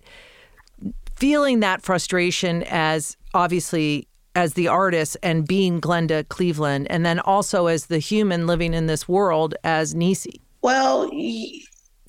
feeling 1.17 1.61
that 1.61 1.83
frustration 1.83 2.63
as 2.65 3.17
obviously 3.35 4.09
as 4.35 4.55
the 4.55 4.69
artist 4.69 5.17
and 5.23 5.47
being 5.47 5.81
Glenda 5.81 6.29
Cleveland, 6.29 6.89
and 6.91 7.07
then 7.07 7.21
also 7.21 7.67
as 7.67 7.87
the 7.87 7.99
human 7.99 8.47
living 8.47 8.75
in 8.75 8.87
this 8.87 9.09
world 9.09 9.55
as 9.63 9.95
Niecy? 9.95 10.41
Well, 10.63 11.09
it, 11.13 11.63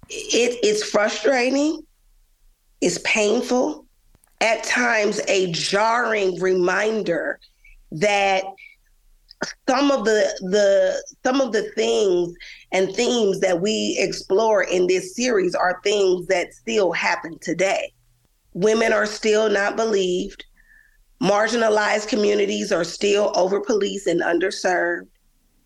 it's 0.09 0.83
frustrating, 0.83 1.81
it's 2.81 2.99
painful, 3.03 3.85
at 4.41 4.63
times 4.63 5.21
a 5.27 5.51
jarring 5.51 6.39
reminder 6.41 7.39
that 7.91 8.43
some 9.67 9.91
of 9.91 10.05
the 10.05 10.37
the 10.41 11.03
some 11.23 11.41
of 11.41 11.51
the 11.51 11.63
things 11.71 12.33
and 12.71 12.93
themes 12.95 13.39
that 13.41 13.61
we 13.61 13.95
explore 13.99 14.63
in 14.63 14.87
this 14.87 15.15
series 15.15 15.53
are 15.53 15.79
things 15.83 16.27
that 16.27 16.53
still 16.53 16.91
happen 16.91 17.37
today. 17.39 17.91
Women 18.53 18.93
are 18.93 19.05
still 19.05 19.49
not 19.49 19.75
believed 19.75 20.45
Marginalized 21.21 22.07
communities 22.07 22.71
are 22.71 22.83
still 22.83 23.31
over 23.35 23.61
policed 23.61 24.07
and 24.07 24.21
underserved. 24.21 25.07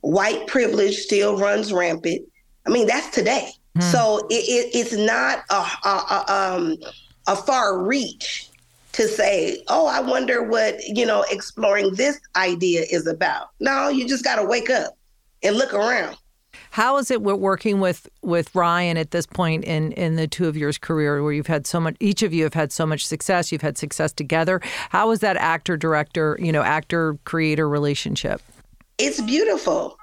White 0.02 0.48
privilege 0.48 0.96
still 0.96 1.38
runs 1.38 1.74
rampant. 1.74 2.22
I 2.66 2.70
mean, 2.70 2.88
that's 2.88 3.10
today. 3.10 3.50
Hmm. 3.76 3.82
So 3.82 4.28
it, 4.30 4.36
it, 4.36 4.76
it's 4.76 4.94
not 4.94 5.44
a, 5.50 5.56
a, 5.56 5.90
a, 5.90 6.56
um, 6.56 6.78
a 7.28 7.36
far 7.36 7.84
reach 7.84 8.49
to 9.00 9.08
say, 9.08 9.64
oh, 9.70 9.88
I 9.88 10.02
wonder 10.02 10.44
what, 10.44 10.86
you 10.86 11.06
know, 11.06 11.24
exploring 11.32 11.96
this 11.96 12.20
idea 12.36 12.84
is 12.92 13.08
about. 13.08 13.48
No, 13.62 13.88
you 13.88 14.06
just 14.06 14.26
got 14.26 14.36
to 14.36 14.44
wake 14.44 14.70
up 14.70 14.98
and 15.42 15.56
look 15.56 15.74
around. 15.74 16.18
How 16.72 16.98
is 16.98 17.10
it 17.10 17.22
working 17.22 17.80
with 17.80 18.10
with 18.22 18.54
Ryan 18.54 18.98
at 18.98 19.12
this 19.12 19.26
point 19.26 19.64
in 19.64 19.94
in 19.94 20.18
the 20.18 20.28
two 20.28 20.50
of 20.50 20.58
yours 20.58 20.78
career, 20.78 21.24
where 21.24 21.32
you've 21.32 21.48
had 21.48 21.66
so 21.66 21.80
much? 21.80 21.96
Each 22.02 22.24
of 22.24 22.34
you 22.34 22.44
have 22.44 22.54
had 22.54 22.74
so 22.74 22.86
much 22.86 23.08
success. 23.08 23.54
You've 23.54 23.62
had 23.62 23.78
success 23.78 24.12
together. 24.12 24.60
How 24.90 25.12
is 25.12 25.20
that 25.22 25.38
actor 25.38 25.78
director, 25.78 26.38
you 26.42 26.52
know, 26.52 26.62
actor 26.62 27.18
creator 27.24 27.70
relationship? 27.70 28.42
It's 28.98 29.22
beautiful. 29.22 29.98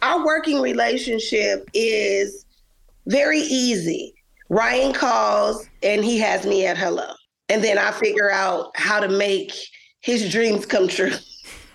Our 0.00 0.24
working 0.24 0.62
relationship 0.62 1.68
is 1.74 2.46
very 3.06 3.40
easy. 3.40 4.14
Ryan 4.48 4.94
calls 4.94 5.68
and 5.82 6.02
he 6.02 6.18
has 6.18 6.46
me 6.46 6.66
at 6.66 6.78
hello. 6.78 7.12
And 7.50 7.64
then 7.64 7.78
I 7.78 7.90
figure 7.90 8.30
out 8.30 8.70
how 8.76 9.00
to 9.00 9.08
make 9.08 9.52
his 10.00 10.30
dreams 10.30 10.64
come 10.64 10.86
true. 10.86 11.12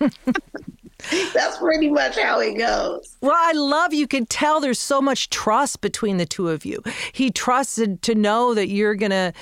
That's 0.00 1.58
pretty 1.58 1.90
much 1.90 2.18
how 2.18 2.40
it 2.40 2.56
goes. 2.56 3.16
Well, 3.20 3.36
I 3.36 3.52
love 3.52 3.92
you 3.92 4.08
can 4.08 4.26
tell 4.26 4.60
there's 4.60 4.80
so 4.80 5.00
much 5.00 5.28
trust 5.30 5.82
between 5.82 6.16
the 6.16 6.26
two 6.26 6.48
of 6.48 6.64
you. 6.64 6.82
He 7.12 7.30
trusted 7.30 8.02
to 8.02 8.14
know 8.14 8.54
that 8.54 8.68
you're 8.68 8.94
going 8.94 9.10
to, 9.10 9.32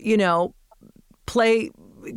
you 0.00 0.16
know, 0.16 0.54
play 1.26 1.70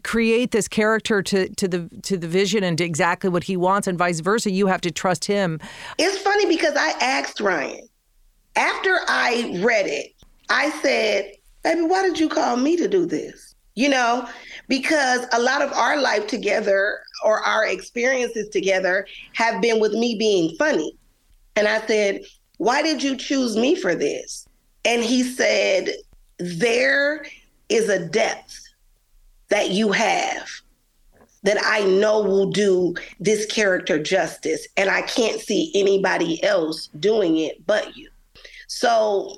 create 0.03 0.51
this 0.51 0.67
character 0.67 1.21
to 1.21 1.47
to 1.55 1.67
the 1.67 1.89
to 2.01 2.17
the 2.17 2.27
vision 2.27 2.63
and 2.63 2.77
to 2.77 2.83
exactly 2.83 3.29
what 3.29 3.43
he 3.43 3.55
wants 3.55 3.87
and 3.87 3.99
vice 3.99 4.19
versa 4.19 4.49
you 4.49 4.65
have 4.65 4.81
to 4.81 4.89
trust 4.89 5.25
him 5.25 5.59
it's 5.99 6.17
funny 6.17 6.47
because 6.47 6.75
i 6.75 6.89
asked 7.01 7.39
ryan 7.39 7.87
after 8.55 8.97
i 9.07 9.59
read 9.63 9.85
it 9.85 10.11
i 10.49 10.71
said 10.81 11.31
baby 11.63 11.81
why 11.83 12.01
did 12.01 12.19
you 12.19 12.27
call 12.27 12.57
me 12.57 12.75
to 12.75 12.87
do 12.87 13.05
this 13.05 13.54
you 13.75 13.89
know 13.89 14.27
because 14.67 15.25
a 15.33 15.39
lot 15.39 15.61
of 15.61 15.71
our 15.73 15.99
life 16.01 16.27
together 16.27 16.99
or 17.23 17.39
our 17.41 17.65
experiences 17.65 18.49
together 18.49 19.05
have 19.33 19.61
been 19.61 19.79
with 19.79 19.93
me 19.93 20.15
being 20.17 20.55
funny 20.57 20.97
and 21.55 21.67
i 21.67 21.85
said 21.87 22.21
why 22.57 22.81
did 22.81 23.03
you 23.03 23.15
choose 23.15 23.55
me 23.55 23.75
for 23.75 23.95
this 23.95 24.47
and 24.85 25.03
he 25.03 25.23
said 25.23 25.89
there 26.39 27.25
is 27.69 27.89
a 27.89 28.07
depth 28.07 28.61
that 29.49 29.71
you 29.71 29.91
have 29.91 30.47
that 31.43 31.57
I 31.63 31.81
know 31.81 32.21
will 32.21 32.49
do 32.49 32.95
this 33.19 33.45
character 33.45 34.01
justice. 34.01 34.67
And 34.77 34.89
I 34.89 35.03
can't 35.03 35.39
see 35.39 35.71
anybody 35.75 36.43
else 36.43 36.87
doing 36.99 37.37
it 37.37 37.65
but 37.67 37.95
you. 37.95 38.09
So 38.67 39.35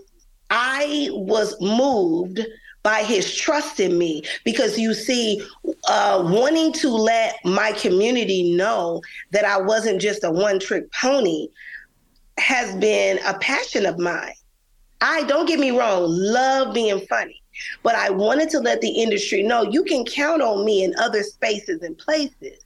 I 0.50 1.10
was 1.12 1.60
moved 1.60 2.40
by 2.88 3.04
his 3.04 3.36
trust 3.36 3.82
in 3.82 3.98
me 3.98 4.24
because 4.46 4.80
you 4.80 4.94
see, 4.94 5.46
uh, 5.90 6.24
wanting 6.26 6.72
to 6.72 6.90
let 6.90 7.36
my 7.44 7.74
community 7.74 8.56
know 8.56 9.02
that 9.32 9.44
I 9.44 9.60
wasn't 9.60 10.00
just 10.00 10.24
a 10.24 10.32
one 10.32 10.58
trick 10.58 10.90
pony 10.94 11.50
has 12.38 12.74
been 12.78 13.20
a 13.26 13.38
passion 13.40 13.86
of 13.86 14.00
mine. 14.00 14.32
I 15.02 15.24
don't 15.24 15.50
get 15.50 15.60
me 15.60 15.72
wrong, 15.72 16.06
love 16.08 16.74
being 16.74 17.06
funny. 17.08 17.44
But 17.84 17.96
I 17.96 18.10
wanted 18.10 18.50
to 18.52 18.62
let 18.62 18.80
the 18.80 19.02
industry 19.02 19.44
know 19.44 19.64
you 19.64 19.84
can 19.84 20.06
count 20.06 20.42
on 20.42 20.64
me 20.64 20.86
in 20.86 20.96
other 20.98 21.24
spaces 21.24 21.82
and 21.82 21.98
places. 21.98 22.64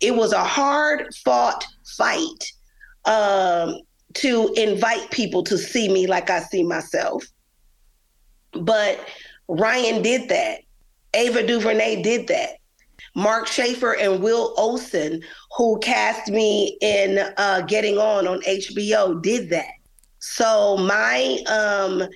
It 0.00 0.14
was 0.14 0.32
a 0.32 0.44
hard 0.44 1.14
fought 1.14 1.62
fight 1.84 2.52
um, 3.04 3.80
to 4.14 4.50
invite 4.56 5.10
people 5.10 5.42
to 5.42 5.58
see 5.58 5.90
me 5.90 6.06
like 6.06 6.30
I 6.30 6.40
see 6.40 6.62
myself. 6.62 7.22
But 8.52 9.06
Ryan 9.48 10.02
did 10.02 10.28
that. 10.28 10.60
Ava 11.14 11.46
DuVernay 11.46 12.02
did 12.02 12.28
that. 12.28 12.58
Mark 13.14 13.46
Scheffer 13.46 13.92
and 13.92 14.22
Will 14.22 14.52
Olsen, 14.58 15.22
who 15.56 15.78
cast 15.78 16.30
me 16.30 16.76
in 16.82 17.18
uh, 17.38 17.62
Getting 17.62 17.98
On 17.98 18.26
on 18.26 18.40
HBO, 18.42 19.20
did 19.22 19.48
that. 19.50 19.72
So 20.18 20.76
my 20.76 21.38
um, 21.48 22.06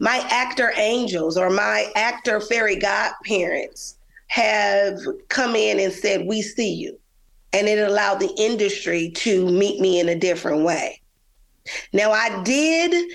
my 0.00 0.26
actor 0.30 0.72
angels 0.76 1.36
or 1.36 1.50
my 1.50 1.90
actor 1.94 2.40
fairy 2.40 2.76
godparents 2.76 3.96
have 4.28 4.98
come 5.28 5.54
in 5.54 5.78
and 5.78 5.92
said, 5.92 6.26
We 6.26 6.42
see 6.42 6.72
you. 6.72 6.98
And 7.52 7.68
it 7.68 7.78
allowed 7.78 8.20
the 8.20 8.34
industry 8.36 9.10
to 9.16 9.50
meet 9.50 9.80
me 9.80 10.00
in 10.00 10.08
a 10.08 10.18
different 10.18 10.64
way. 10.64 11.00
Now, 11.92 12.12
I 12.12 12.42
did 12.42 13.10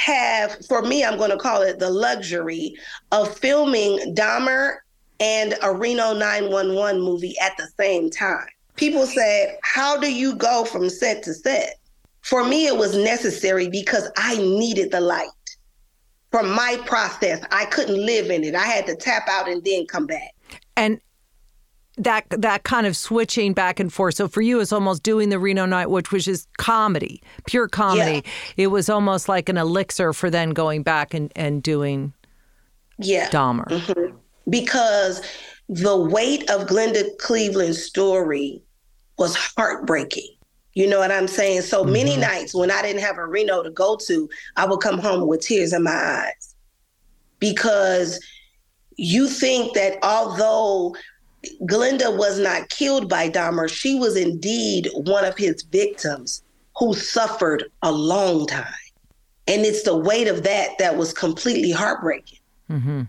have, 0.00 0.64
for 0.66 0.82
me, 0.82 1.04
I'm 1.04 1.18
going 1.18 1.30
to 1.30 1.36
call 1.36 1.62
it 1.62 1.78
the 1.78 1.90
luxury 1.90 2.74
of 3.12 3.36
filming 3.38 4.14
Dahmer 4.14 4.78
and 5.20 5.54
a 5.62 5.72
Reno 5.72 6.14
911 6.14 7.00
movie 7.00 7.36
at 7.40 7.56
the 7.56 7.68
same 7.78 8.10
time. 8.10 8.48
People 8.76 9.06
said, 9.06 9.58
How 9.62 9.98
do 9.98 10.12
you 10.12 10.34
go 10.34 10.64
from 10.64 10.88
set 10.88 11.22
to 11.24 11.34
set? 11.34 11.76
For 12.22 12.44
me, 12.44 12.66
it 12.66 12.76
was 12.76 12.96
necessary 12.96 13.68
because 13.68 14.10
I 14.16 14.36
needed 14.36 14.90
the 14.90 15.00
light 15.00 15.28
from 16.30 16.50
my 16.50 16.78
process. 16.86 17.42
I 17.50 17.66
couldn't 17.66 18.04
live 18.04 18.30
in 18.30 18.44
it. 18.44 18.54
I 18.54 18.64
had 18.64 18.86
to 18.86 18.96
tap 18.96 19.28
out 19.28 19.48
and 19.48 19.64
then 19.64 19.86
come 19.86 20.06
back. 20.06 20.34
And 20.76 21.00
that 21.96 22.24
that 22.30 22.62
kind 22.62 22.86
of 22.86 22.96
switching 22.96 23.52
back 23.52 23.80
and 23.80 23.92
forth. 23.92 24.14
So 24.14 24.28
for 24.28 24.40
you, 24.40 24.60
it's 24.60 24.72
almost 24.72 25.02
doing 25.02 25.28
the 25.28 25.38
Reno 25.38 25.66
Night, 25.66 25.90
which 25.90 26.12
was 26.12 26.24
just 26.24 26.48
comedy, 26.56 27.22
pure 27.46 27.68
comedy. 27.68 28.22
Yeah. 28.24 28.64
It 28.64 28.66
was 28.68 28.88
almost 28.88 29.28
like 29.28 29.48
an 29.48 29.56
elixir 29.56 30.12
for 30.12 30.30
then 30.30 30.50
going 30.50 30.82
back 30.82 31.14
and, 31.14 31.32
and 31.36 31.62
doing 31.62 32.12
yeah 32.98 33.28
Dahmer. 33.30 33.66
Mm-hmm. 33.66 34.16
Because 34.48 35.22
the 35.68 35.96
weight 35.96 36.48
of 36.50 36.66
Glenda 36.66 37.16
Cleveland's 37.18 37.82
story 37.82 38.62
was 39.18 39.36
heartbreaking. 39.36 40.28
You 40.74 40.88
know 40.88 40.98
what 40.98 41.10
I'm 41.10 41.28
saying? 41.28 41.62
So 41.62 41.82
mm-hmm. 41.82 41.92
many 41.92 42.16
nights 42.16 42.54
when 42.54 42.70
I 42.70 42.82
didn't 42.82 43.02
have 43.02 43.18
a 43.18 43.26
Reno 43.26 43.62
to 43.62 43.70
go 43.70 43.96
to, 44.06 44.28
I 44.56 44.66
would 44.66 44.80
come 44.80 44.98
home 44.98 45.26
with 45.26 45.42
tears 45.42 45.72
in 45.72 45.82
my 45.82 45.92
eyes 45.92 46.54
because 47.40 48.24
you 48.96 49.28
think 49.28 49.74
that 49.74 49.98
although 50.02 50.94
Glenda 51.62 52.16
was 52.16 52.38
not 52.38 52.68
killed 52.68 53.08
by 53.08 53.28
Dahmer, 53.28 53.68
she 53.68 53.94
was 53.94 54.16
indeed 54.16 54.88
one 54.94 55.24
of 55.24 55.36
his 55.36 55.62
victims 55.62 56.42
who 56.76 56.94
suffered 56.94 57.64
a 57.82 57.92
long 57.92 58.46
time. 58.46 58.66
And 59.46 59.64
it's 59.64 59.82
the 59.82 59.96
weight 59.96 60.28
of 60.28 60.42
that 60.44 60.70
that 60.78 60.96
was 60.96 61.12
completely 61.12 61.70
heartbreaking. 61.70 62.38
Mm-hmm. 62.70 63.02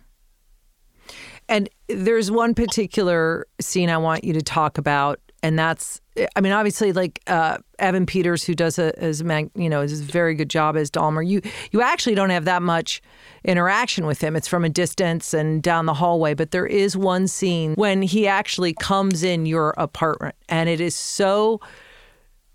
And 1.50 1.70
there's 1.88 2.32
one 2.32 2.56
particular 2.56 3.46
scene 3.60 3.90
I 3.90 3.98
want 3.98 4.24
you 4.24 4.34
to 4.34 4.42
talk 4.42 4.78
about 4.78 5.20
and 5.43 5.57
that's 5.57 6.01
I 6.36 6.41
mean, 6.41 6.51
obviously, 6.51 6.91
like 6.91 7.21
uh, 7.27 7.57
Evan 7.79 8.05
Peters, 8.05 8.43
who 8.43 8.53
does 8.53 8.77
a 8.77 8.98
as 9.00 9.21
you 9.55 9.69
know 9.69 9.81
is 9.81 10.01
a 10.01 10.03
very 10.03 10.36
good 10.36 10.50
job 10.50 10.75
as 10.75 10.91
Dahmer. 10.91 11.25
You 11.25 11.41
you 11.71 11.81
actually 11.81 12.15
don't 12.15 12.31
have 12.31 12.45
that 12.45 12.62
much 12.62 13.01
interaction 13.45 14.05
with 14.05 14.21
him. 14.21 14.36
It's 14.36 14.48
from 14.48 14.65
a 14.65 14.69
distance 14.69 15.33
and 15.33 15.63
down 15.63 15.86
the 15.86 15.93
hallway. 15.93 16.33
But 16.33 16.51
there 16.51 16.65
is 16.65 16.98
one 16.98 17.27
scene 17.27 17.75
when 17.75 18.01
he 18.01 18.27
actually 18.27 18.74
comes 18.74 19.24
in 19.24 19.45
your 19.45 19.74
apartment, 19.77 20.36
and 20.50 20.67
it 20.67 20.81
is 20.81 20.95
so 20.95 21.62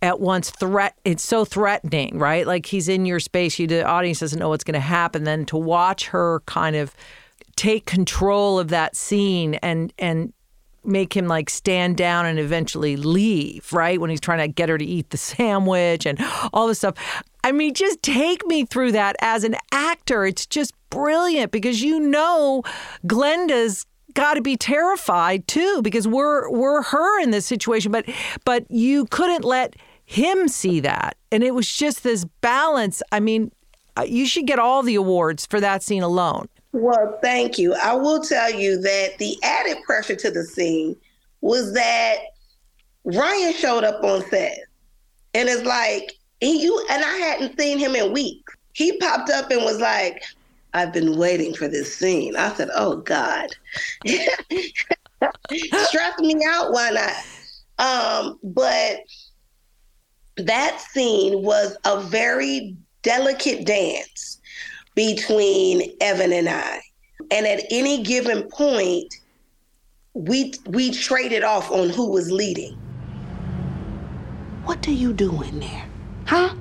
at 0.02 0.20
once 0.20 0.50
threat. 0.50 0.98
It's 1.04 1.22
so 1.22 1.46
threatening, 1.46 2.18
right? 2.18 2.46
Like 2.46 2.66
he's 2.66 2.88
in 2.88 3.06
your 3.06 3.20
space. 3.20 3.58
You 3.58 3.66
the 3.66 3.84
audience 3.84 4.20
doesn't 4.20 4.38
know 4.38 4.50
what's 4.50 4.64
going 4.64 4.74
to 4.74 4.80
happen. 4.80 5.24
Then 5.24 5.46
to 5.46 5.56
watch 5.56 6.08
her 6.08 6.40
kind 6.46 6.76
of 6.76 6.94
take 7.56 7.86
control 7.86 8.58
of 8.58 8.68
that 8.68 8.96
scene 8.96 9.54
and 9.54 9.94
and 9.98 10.34
make 10.86 11.16
him 11.16 11.26
like 11.26 11.50
stand 11.50 11.96
down 11.96 12.26
and 12.26 12.38
eventually 12.38 12.96
leave, 12.96 13.72
right? 13.72 14.00
When 14.00 14.10
he's 14.10 14.20
trying 14.20 14.38
to 14.38 14.48
get 14.48 14.68
her 14.68 14.78
to 14.78 14.84
eat 14.84 15.10
the 15.10 15.16
sandwich 15.16 16.06
and 16.06 16.18
all 16.52 16.68
this 16.68 16.78
stuff. 16.78 16.94
I 17.44 17.52
mean, 17.52 17.74
just 17.74 18.02
take 18.02 18.44
me 18.46 18.64
through 18.64 18.92
that 18.92 19.16
as 19.20 19.44
an 19.44 19.56
actor. 19.70 20.24
It's 20.24 20.46
just 20.46 20.72
brilliant 20.90 21.52
because 21.52 21.82
you 21.82 22.00
know 22.00 22.62
Glenda's 23.06 23.86
got 24.14 24.34
to 24.34 24.40
be 24.40 24.56
terrified 24.56 25.46
too 25.46 25.82
because 25.82 26.08
we're 26.08 26.48
we're 26.50 26.80
her 26.82 27.20
in 27.20 27.32
this 27.32 27.44
situation 27.44 27.92
but 27.92 28.08
but 28.46 28.64
you 28.70 29.04
couldn't 29.06 29.44
let 29.44 29.76
him 30.06 30.48
see 30.48 30.80
that 30.80 31.18
and 31.30 31.44
it 31.44 31.54
was 31.54 31.70
just 31.70 32.02
this 32.02 32.24
balance 32.40 33.02
i 33.12 33.20
mean 33.20 33.52
uh, 33.98 34.04
you 34.08 34.26
should 34.26 34.46
get 34.46 34.58
all 34.58 34.82
the 34.82 34.94
awards 34.94 35.44
for 35.44 35.60
that 35.60 35.82
scene 35.82 36.02
alone 36.02 36.48
well, 36.76 37.18
thank 37.22 37.58
you. 37.58 37.74
I 37.74 37.94
will 37.94 38.20
tell 38.20 38.52
you 38.52 38.80
that 38.82 39.16
the 39.18 39.36
added 39.42 39.78
pressure 39.84 40.14
to 40.16 40.30
the 40.30 40.44
scene 40.44 40.94
was 41.40 41.72
that 41.72 42.16
Ryan 43.04 43.54
showed 43.54 43.84
up 43.84 44.04
on 44.04 44.22
set. 44.28 44.58
And 45.34 45.48
it's 45.48 45.64
like, 45.64 46.12
he, 46.40 46.62
you 46.62 46.86
and 46.90 47.02
I 47.02 47.16
hadn't 47.16 47.58
seen 47.58 47.78
him 47.78 47.96
in 47.96 48.12
weeks. 48.12 48.52
He 48.74 48.98
popped 48.98 49.30
up 49.30 49.50
and 49.50 49.62
was 49.62 49.80
like, 49.80 50.22
I've 50.74 50.92
been 50.92 51.16
waiting 51.16 51.54
for 51.54 51.66
this 51.66 51.96
scene. 51.96 52.36
I 52.36 52.52
said, 52.52 52.68
Oh 52.74 52.96
God. 52.96 53.48
Stress 54.04 54.28
me 56.18 56.36
out, 56.46 56.72
why 56.72 56.90
not? 56.90 57.14
Um, 57.78 58.38
but 58.42 58.98
that 60.36 60.78
scene 60.80 61.42
was 61.42 61.78
a 61.86 62.00
very 62.00 62.76
delicate 63.02 63.64
dance 63.64 64.42
between 64.96 65.94
Evan 66.00 66.32
and 66.32 66.48
I. 66.48 66.80
And 67.30 67.46
at 67.46 67.62
any 67.70 68.02
given 68.02 68.42
point, 68.50 69.14
we 70.14 70.54
we 70.66 70.90
traded 70.90 71.44
off 71.44 71.70
on 71.70 71.90
who 71.90 72.10
was 72.10 72.32
leading. 72.32 72.72
What 74.64 74.80
do 74.80 74.92
you 74.92 75.12
do 75.12 75.42
in 75.42 75.60
there? 75.60 75.84
Huh? 76.24 76.54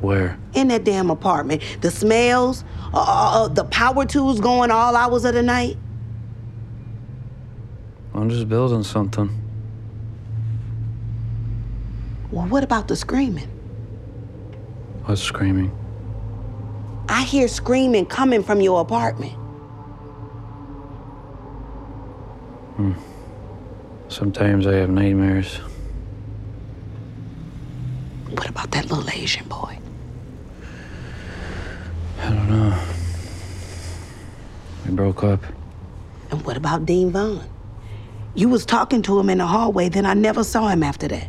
Where? 0.00 0.38
In 0.52 0.68
that 0.68 0.84
damn 0.84 1.10
apartment. 1.10 1.62
The 1.80 1.90
smells, 1.90 2.64
uh, 2.92 2.98
uh, 2.98 3.44
uh, 3.44 3.48
the 3.48 3.64
power 3.64 4.04
tools 4.04 4.38
going 4.38 4.70
all 4.70 4.94
hours 4.94 5.24
of 5.24 5.34
the 5.34 5.42
night. 5.42 5.76
I'm 8.14 8.28
just 8.28 8.48
building 8.48 8.84
something. 8.84 9.30
Well, 12.30 12.46
what 12.46 12.62
about 12.62 12.88
the 12.88 12.96
screaming? 12.96 13.48
What's 15.04 15.22
screaming? 15.22 15.72
I 17.08 17.22
hear 17.22 17.48
screaming 17.48 18.06
coming 18.06 18.42
from 18.42 18.60
your 18.60 18.80
apartment. 18.80 19.32
Hmm. 22.76 22.92
Sometimes 24.08 24.66
I 24.66 24.74
have 24.74 24.90
nightmares. 24.90 25.56
What 28.30 28.48
about 28.48 28.70
that 28.72 28.90
little 28.90 29.08
Asian 29.10 29.48
boy? 29.48 29.78
I 32.20 32.30
don't 32.30 32.48
know. 32.48 32.78
We 34.86 34.92
broke 34.92 35.24
up. 35.24 35.42
And 36.30 36.44
what 36.44 36.56
about 36.56 36.84
Dean 36.84 37.10
Vaughn? 37.10 37.48
You 38.34 38.48
was 38.48 38.66
talking 38.66 39.02
to 39.02 39.18
him 39.18 39.30
in 39.30 39.38
the 39.38 39.46
hallway, 39.46 39.88
then 39.88 40.04
I 40.06 40.14
never 40.14 40.44
saw 40.44 40.68
him 40.68 40.82
after 40.82 41.08
that. 41.08 41.28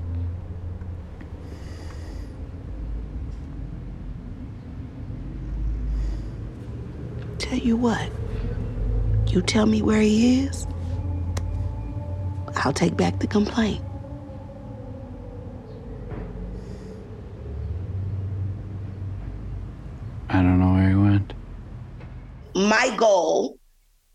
Tell 7.49 7.57
you 7.57 7.77
what, 7.77 8.11
you 9.25 9.41
tell 9.41 9.65
me 9.65 9.81
where 9.81 10.01
he 10.01 10.41
is, 10.41 10.67
I'll 12.57 12.71
take 12.71 12.95
back 12.95 13.17
the 13.17 13.25
complaint. 13.25 13.83
I 20.29 20.43
don't 20.43 20.59
know 20.59 20.73
where 20.73 20.89
he 20.89 20.95
went. 20.95 21.33
My 22.53 22.95
goal 22.97 23.57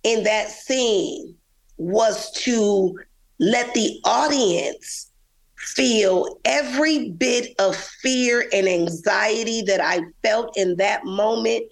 in 0.05 0.23
that 0.23 0.49
scene 0.50 1.35
was 1.76 2.31
to 2.43 2.97
let 3.41 3.75
the 3.75 4.00
audience 4.05 5.11
feel 5.57 6.38
every 6.45 7.09
bit 7.11 7.53
of 7.59 7.75
fear 7.75 8.49
and 8.53 8.69
anxiety 8.69 9.62
that 9.62 9.81
I 9.81 10.03
felt 10.23 10.57
in 10.57 10.76
that 10.76 11.05
moment, 11.05 11.64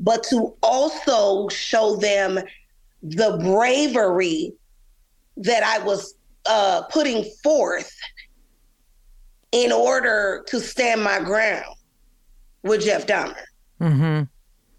but 0.00 0.24
to 0.24 0.54
also 0.62 1.48
show 1.48 1.96
them 1.96 2.40
the 3.02 3.38
bravery 3.42 4.52
that 5.36 5.62
I 5.62 5.84
was 5.84 6.14
uh, 6.46 6.82
putting 6.90 7.24
forth 7.42 7.94
in 9.52 9.72
order 9.72 10.44
to 10.48 10.60
stand 10.60 11.02
my 11.02 11.20
ground 11.20 11.76
with 12.62 12.82
Jeff 12.82 13.06
Dahmer. 13.06 13.44
Mm-hmm. 13.80 14.24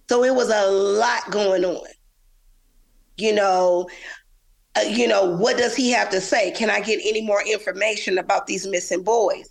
So 0.10 0.24
it 0.24 0.36
was 0.36 0.50
a 0.50 0.70
lot 0.70 1.30
going 1.30 1.64
on. 1.64 1.88
You 3.18 3.34
know, 3.34 3.88
uh, 4.76 4.82
you 4.82 5.08
know, 5.08 5.26
what 5.26 5.58
does 5.58 5.76
he 5.76 5.92
have 5.92 6.10
to 6.10 6.22
say? 6.22 6.52
Can 6.52 6.70
I 6.70 6.82
get 6.82 7.00
any 7.04 7.22
more 7.22 7.44
information 7.46 8.18
about 8.18 8.48
these 8.48 8.66
missing 8.68 9.04
boys? 9.04 9.50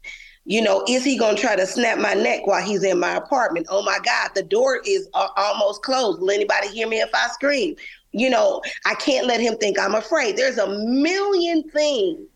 You 0.50 0.60
know, 0.60 0.84
is 0.88 1.04
he 1.04 1.16
going 1.16 1.36
to 1.36 1.40
try 1.40 1.54
to 1.54 1.64
snap 1.64 1.98
my 1.98 2.12
neck 2.12 2.44
while 2.44 2.60
he's 2.60 2.82
in 2.82 2.98
my 2.98 3.14
apartment? 3.14 3.68
Oh 3.70 3.82
my 3.84 4.00
God, 4.04 4.32
the 4.34 4.42
door 4.42 4.80
is 4.84 5.08
uh, 5.14 5.28
almost 5.36 5.82
closed. 5.82 6.20
Will 6.20 6.32
anybody 6.32 6.66
hear 6.66 6.88
me 6.88 6.96
if 6.96 7.10
I 7.14 7.28
scream? 7.28 7.76
You 8.10 8.30
know, 8.30 8.60
I 8.84 8.94
can't 8.94 9.28
let 9.28 9.40
him 9.40 9.56
think 9.58 9.78
I'm 9.78 9.94
afraid. 9.94 10.36
There's 10.36 10.58
a 10.58 10.66
million 10.66 11.62
things 11.70 12.26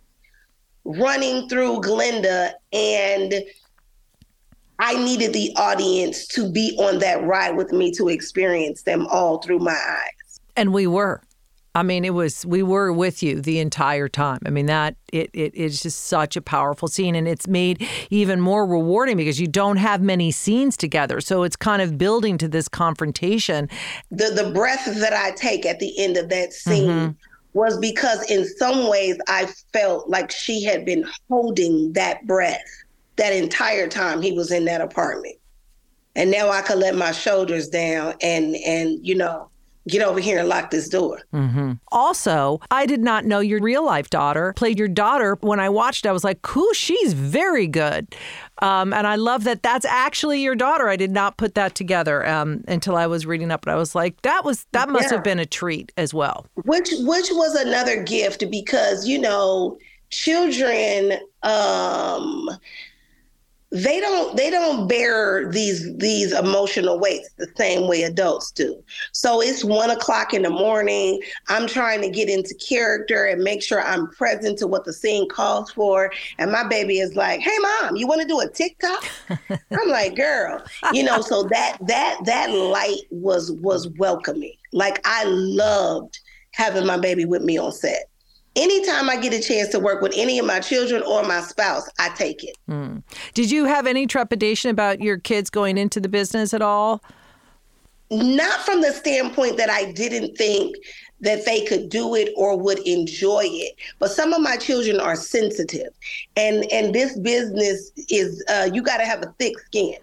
running 0.84 1.48
through 1.48 1.80
Glenda, 1.80 2.52
and 2.72 3.34
I 4.78 4.94
needed 5.04 5.32
the 5.32 5.52
audience 5.56 6.28
to 6.28 6.48
be 6.48 6.76
on 6.78 7.00
that 7.00 7.24
ride 7.24 7.56
with 7.56 7.72
me 7.72 7.90
to 7.94 8.10
experience 8.10 8.82
them 8.84 9.08
all 9.08 9.42
through 9.42 9.58
my 9.58 9.72
eyes. 9.72 10.40
And 10.54 10.72
we 10.72 10.86
were. 10.86 11.20
I 11.76 11.82
mean, 11.82 12.04
it 12.04 12.14
was 12.14 12.46
we 12.46 12.62
were 12.62 12.92
with 12.92 13.22
you 13.22 13.40
the 13.40 13.58
entire 13.58 14.08
time. 14.08 14.38
I 14.46 14.50
mean, 14.50 14.66
that 14.66 14.94
it 15.12 15.30
it 15.32 15.54
is 15.54 15.82
just 15.82 16.04
such 16.04 16.36
a 16.36 16.40
powerful 16.40 16.86
scene, 16.86 17.16
and 17.16 17.26
it's 17.26 17.48
made 17.48 17.86
even 18.10 18.40
more 18.40 18.64
rewarding 18.64 19.16
because 19.16 19.40
you 19.40 19.48
don't 19.48 19.78
have 19.78 20.00
many 20.00 20.30
scenes 20.30 20.76
together, 20.76 21.20
so 21.20 21.42
it's 21.42 21.56
kind 21.56 21.82
of 21.82 21.98
building 21.98 22.38
to 22.38 22.48
this 22.48 22.68
confrontation. 22.68 23.68
The 24.10 24.30
the 24.30 24.52
breath 24.52 24.84
that 24.86 25.12
I 25.12 25.32
take 25.32 25.66
at 25.66 25.80
the 25.80 25.98
end 25.98 26.16
of 26.16 26.28
that 26.28 26.52
scene. 26.52 26.88
Mm-hmm. 26.88 27.12
Was 27.54 27.78
because 27.78 28.28
in 28.28 28.44
some 28.44 28.90
ways 28.90 29.16
I 29.28 29.46
felt 29.72 30.08
like 30.08 30.32
she 30.32 30.64
had 30.64 30.84
been 30.84 31.04
holding 31.30 31.92
that 31.92 32.26
breath 32.26 32.58
that 33.14 33.32
entire 33.32 33.86
time 33.86 34.22
he 34.22 34.32
was 34.32 34.50
in 34.50 34.64
that 34.64 34.80
apartment. 34.80 35.36
And 36.16 36.32
now 36.32 36.50
I 36.50 36.62
could 36.62 36.78
let 36.78 36.96
my 36.96 37.12
shoulders 37.12 37.68
down 37.68 38.14
and 38.20 38.56
and 38.56 38.98
you 39.06 39.14
know 39.14 39.50
get 39.88 40.02
over 40.02 40.20
here 40.20 40.38
and 40.38 40.48
lock 40.48 40.70
this 40.70 40.88
door. 40.88 41.20
Mm-hmm. 41.32 41.72
Also, 41.92 42.60
I 42.70 42.86
did 42.86 43.00
not 43.00 43.24
know 43.24 43.40
your 43.40 43.60
real 43.60 43.84
life 43.84 44.10
daughter 44.10 44.52
played 44.56 44.78
your 44.78 44.88
daughter. 44.88 45.36
When 45.40 45.60
I 45.60 45.68
watched, 45.68 46.06
I 46.06 46.12
was 46.12 46.24
like, 46.24 46.42
"Cool, 46.42 46.72
she's 46.72 47.12
very 47.12 47.66
good," 47.66 48.14
um, 48.62 48.92
and 48.92 49.06
I 49.06 49.16
love 49.16 49.44
that 49.44 49.62
that's 49.62 49.84
actually 49.84 50.40
your 50.42 50.54
daughter. 50.54 50.88
I 50.88 50.96
did 50.96 51.10
not 51.10 51.36
put 51.36 51.54
that 51.54 51.74
together 51.74 52.26
um, 52.26 52.64
until 52.68 52.96
I 52.96 53.06
was 53.06 53.26
reading 53.26 53.50
up, 53.50 53.64
but 53.64 53.72
I 53.72 53.76
was 53.76 53.94
like, 53.94 54.20
"That 54.22 54.44
was 54.44 54.66
that 54.72 54.88
must 54.88 55.10
yeah. 55.10 55.16
have 55.16 55.24
been 55.24 55.38
a 55.38 55.46
treat 55.46 55.92
as 55.96 56.14
well." 56.14 56.46
Which 56.64 56.90
which 57.00 57.28
was 57.30 57.54
another 57.54 58.02
gift 58.02 58.50
because 58.50 59.06
you 59.06 59.18
know 59.18 59.78
children. 60.10 61.14
Um, 61.42 62.48
they 63.74 63.98
don't 63.98 64.36
they 64.36 64.50
don't 64.50 64.86
bear 64.86 65.50
these 65.50 65.92
these 65.96 66.32
emotional 66.32 67.00
weights 67.00 67.28
the 67.38 67.48
same 67.56 67.88
way 67.88 68.04
adults 68.04 68.52
do. 68.52 68.80
So 69.10 69.42
it's 69.42 69.64
one 69.64 69.90
o'clock 69.90 70.32
in 70.32 70.42
the 70.42 70.50
morning. 70.50 71.20
I'm 71.48 71.66
trying 71.66 72.00
to 72.02 72.08
get 72.08 72.28
into 72.28 72.54
character 72.54 73.24
and 73.24 73.42
make 73.42 73.62
sure 73.62 73.82
i'm 73.82 74.08
present 74.10 74.58
to 74.60 74.68
what 74.68 74.84
the 74.84 74.92
scene 74.92 75.28
calls 75.28 75.72
for. 75.72 76.12
And 76.38 76.52
my 76.52 76.62
baby 76.62 77.00
is 77.00 77.16
like 77.16 77.40
hey 77.40 77.56
mom 77.60 77.96
you 77.96 78.06
want 78.06 78.22
to 78.22 78.28
do 78.28 78.38
a 78.38 78.48
tiktok? 78.48 79.04
I'm 79.50 79.88
like 79.88 80.14
girl 80.14 80.62
you 80.92 81.02
know 81.02 81.20
so 81.20 81.42
that 81.42 81.78
that 81.88 82.20
that 82.26 82.52
light 82.52 83.02
was 83.10 83.50
was 83.52 83.88
welcoming. 83.98 84.54
Like 84.72 85.00
i 85.04 85.24
loved 85.24 86.20
having 86.52 86.86
my 86.86 86.96
baby 86.96 87.24
with 87.24 87.42
me 87.42 87.58
on 87.58 87.72
set 87.72 88.08
anytime 88.56 89.10
I 89.10 89.16
get 89.16 89.32
a 89.32 89.40
chance 89.40 89.68
to 89.70 89.80
work 89.80 90.00
with 90.02 90.12
any 90.16 90.38
of 90.38 90.46
my 90.46 90.60
children 90.60 91.02
or 91.02 91.22
my 91.22 91.40
spouse, 91.40 91.88
I 91.98 92.10
take 92.10 92.44
it. 92.44 92.56
Mm. 92.68 93.02
Did 93.34 93.50
you 93.50 93.64
have 93.64 93.86
any 93.86 94.06
trepidation 94.06 94.70
about 94.70 95.00
your 95.00 95.18
kids 95.18 95.50
going 95.50 95.78
into 95.78 96.00
the 96.00 96.08
business 96.08 96.54
at 96.54 96.62
all? 96.62 97.02
Not 98.10 98.60
from 98.60 98.80
the 98.80 98.92
standpoint 98.92 99.56
that 99.56 99.70
I 99.70 99.90
didn't 99.92 100.36
think 100.36 100.76
that 101.20 101.44
they 101.46 101.64
could 101.64 101.88
do 101.88 102.14
it 102.14 102.32
or 102.36 102.56
would 102.56 102.78
enjoy 102.80 103.42
it. 103.44 103.74
But 103.98 104.10
some 104.10 104.32
of 104.32 104.42
my 104.42 104.56
children 104.56 105.00
are 105.00 105.16
sensitive, 105.16 105.88
and 106.36 106.70
and 106.70 106.94
this 106.94 107.18
business 107.18 107.90
is 108.10 108.44
uh, 108.48 108.68
you 108.72 108.82
got 108.82 108.98
to 108.98 109.06
have 109.06 109.22
a 109.22 109.34
thick 109.38 109.58
skin. 109.58 109.94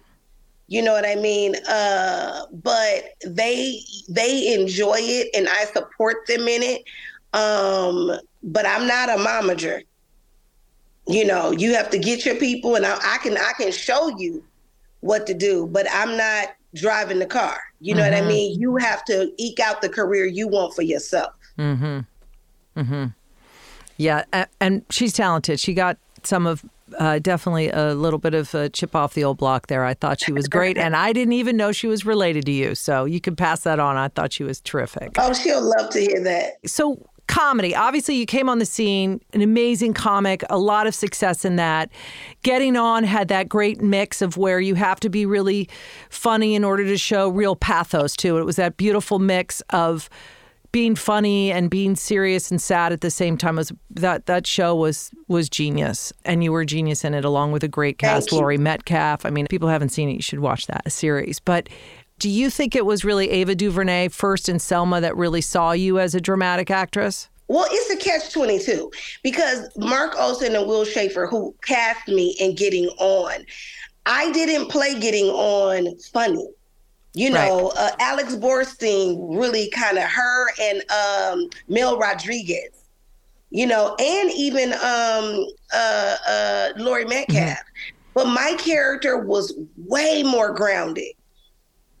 You 0.66 0.82
know 0.82 0.92
what 0.92 1.06
I 1.06 1.14
mean? 1.14 1.54
Uh, 1.68 2.46
but 2.52 3.14
they 3.24 3.80
they 4.08 4.52
enjoy 4.52 4.98
it, 4.98 5.28
and 5.34 5.48
I 5.48 5.64
support 5.66 6.26
them 6.26 6.48
in 6.48 6.62
it. 6.62 6.82
Um, 7.34 8.18
but 8.42 8.66
I'm 8.66 8.86
not 8.86 9.08
a 9.08 9.14
momager. 9.14 9.84
You 11.08 11.24
know, 11.24 11.50
you 11.50 11.74
have 11.74 11.90
to 11.90 11.98
get 11.98 12.24
your 12.24 12.36
people, 12.36 12.76
and 12.76 12.86
I, 12.86 12.96
I 13.02 13.18
can 13.18 13.36
I 13.36 13.52
can 13.56 13.72
show 13.72 14.16
you 14.18 14.44
what 15.00 15.26
to 15.26 15.34
do, 15.34 15.66
but 15.66 15.86
I'm 15.92 16.16
not 16.16 16.48
driving 16.74 17.18
the 17.18 17.26
car. 17.26 17.58
You 17.80 17.94
know 17.94 18.02
mm-hmm. 18.02 18.10
what 18.10 18.16
I 18.16 18.20
mm-hmm. 18.20 18.28
mean? 18.28 18.60
You 18.60 18.76
have 18.76 19.04
to 19.06 19.32
eke 19.36 19.60
out 19.60 19.82
the 19.82 19.88
career 19.88 20.26
you 20.26 20.46
want 20.48 20.74
for 20.74 20.82
yourself. 20.82 21.34
Mm-hmm. 21.58 22.80
Mm-hmm. 22.80 23.06
Yeah, 23.96 24.24
and 24.60 24.84
she's 24.90 25.12
talented. 25.12 25.60
She 25.60 25.74
got 25.74 25.98
some 26.22 26.46
of 26.46 26.64
uh, 26.98 27.18
definitely 27.18 27.70
a 27.70 27.94
little 27.94 28.18
bit 28.18 28.34
of 28.34 28.54
a 28.54 28.68
chip 28.68 28.94
off 28.94 29.14
the 29.14 29.24
old 29.24 29.38
block 29.38 29.66
there. 29.66 29.84
I 29.84 29.94
thought 29.94 30.20
she 30.20 30.32
was 30.32 30.48
great, 30.48 30.78
and 30.78 30.96
I 30.96 31.12
didn't 31.12 31.32
even 31.32 31.56
know 31.56 31.72
she 31.72 31.86
was 31.86 32.06
related 32.06 32.46
to 32.46 32.52
you. 32.52 32.74
So 32.74 33.04
you 33.04 33.20
can 33.20 33.36
pass 33.36 33.60
that 33.60 33.80
on. 33.80 33.96
I 33.96 34.08
thought 34.08 34.32
she 34.32 34.44
was 34.44 34.60
terrific. 34.60 35.16
Oh, 35.18 35.32
she'll 35.32 35.62
love 35.62 35.90
to 35.90 36.00
hear 36.00 36.22
that. 36.24 36.54
So 36.66 37.04
comedy. 37.32 37.74
Obviously, 37.74 38.16
you 38.16 38.26
came 38.26 38.50
on 38.50 38.58
the 38.58 38.66
scene, 38.66 39.18
an 39.32 39.40
amazing 39.40 39.94
comic, 39.94 40.44
a 40.50 40.58
lot 40.58 40.86
of 40.86 40.94
success 40.94 41.46
in 41.46 41.56
that. 41.56 41.90
Getting 42.42 42.76
on 42.76 43.04
had 43.04 43.28
that 43.28 43.48
great 43.48 43.80
mix 43.80 44.20
of 44.20 44.36
where 44.36 44.60
you 44.60 44.74
have 44.74 45.00
to 45.00 45.08
be 45.08 45.24
really 45.24 45.68
funny 46.10 46.54
in 46.54 46.62
order 46.62 46.84
to 46.84 46.98
show 46.98 47.30
real 47.30 47.56
pathos 47.56 48.14
too. 48.16 48.36
It 48.36 48.44
was 48.44 48.56
that 48.56 48.76
beautiful 48.76 49.18
mix 49.18 49.62
of 49.70 50.10
being 50.72 50.94
funny 50.94 51.52
and 51.52 51.70
being 51.70 51.96
serious 51.96 52.50
and 52.50 52.60
sad 52.60 52.92
at 52.92 53.00
the 53.00 53.10
same 53.10 53.38
time 53.38 53.58
as 53.58 53.72
that 53.90 54.26
that 54.26 54.46
show 54.46 54.74
was 54.74 55.10
was 55.28 55.50
genius 55.50 56.14
and 56.24 56.42
you 56.42 56.50
were 56.50 56.64
genius 56.64 57.04
in 57.04 57.12
it 57.12 57.26
along 57.26 57.52
with 57.52 57.62
a 57.62 57.68
great 57.68 57.98
cast 57.98 58.32
Laurie 58.32 58.56
Metcalf 58.56 59.26
I 59.26 59.30
mean 59.30 59.46
people 59.48 59.68
haven't 59.68 59.90
seen 59.90 60.08
it 60.08 60.14
you 60.14 60.22
should 60.22 60.40
watch 60.40 60.66
that 60.68 60.90
series 60.90 61.40
but 61.40 61.68
do 62.22 62.30
you 62.30 62.50
think 62.50 62.76
it 62.76 62.86
was 62.86 63.04
really 63.04 63.28
Ava 63.30 63.56
DuVernay 63.56 64.06
first 64.06 64.48
in 64.48 64.60
Selma 64.60 65.00
that 65.00 65.16
really 65.16 65.40
saw 65.40 65.72
you 65.72 65.98
as 65.98 66.14
a 66.14 66.20
dramatic 66.20 66.70
actress? 66.70 67.28
Well, 67.48 67.66
it's 67.68 67.90
a 67.90 67.96
catch 67.96 68.32
22 68.32 68.92
because 69.24 69.68
Mark 69.76 70.14
Olsen 70.16 70.54
and 70.54 70.68
Will 70.68 70.84
Scheffer, 70.84 71.28
who 71.28 71.52
cast 71.64 72.06
me 72.06 72.36
in 72.38 72.54
Getting 72.54 72.86
On, 72.98 73.44
I 74.06 74.30
didn't 74.30 74.68
play 74.68 75.00
Getting 75.00 75.30
On 75.30 75.98
funny. 76.12 76.46
You 77.14 77.30
know, 77.30 77.72
right. 77.74 77.92
uh, 77.92 77.96
Alex 77.98 78.36
Borstein 78.36 79.36
really 79.36 79.68
kind 79.70 79.98
of 79.98 80.04
her 80.04 80.46
and 80.60 80.90
um, 80.92 81.50
Mel 81.66 81.98
Rodriguez, 81.98 82.84
you 83.50 83.66
know, 83.66 83.96
and 83.98 84.30
even 84.30 84.74
um, 84.74 85.44
uh, 85.74 86.16
uh, 86.28 86.68
Laurie 86.76 87.04
Metcalf. 87.04 87.58
Mm-hmm. 87.58 87.96
But 88.14 88.26
my 88.28 88.54
character 88.58 89.18
was 89.18 89.52
way 89.76 90.22
more 90.22 90.52
grounded 90.52 91.14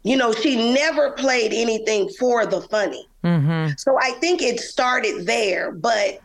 You 0.02 0.16
know, 0.16 0.32
she 0.32 0.72
never 0.74 1.12
played 1.12 1.52
anything 1.52 2.08
for 2.18 2.44
the 2.44 2.60
funny. 2.60 3.08
Mm-hmm. 3.24 3.74
So 3.78 3.98
I 4.00 4.12
think 4.12 4.42
it 4.42 4.60
started 4.60 5.26
there. 5.26 5.72
But 5.72 6.20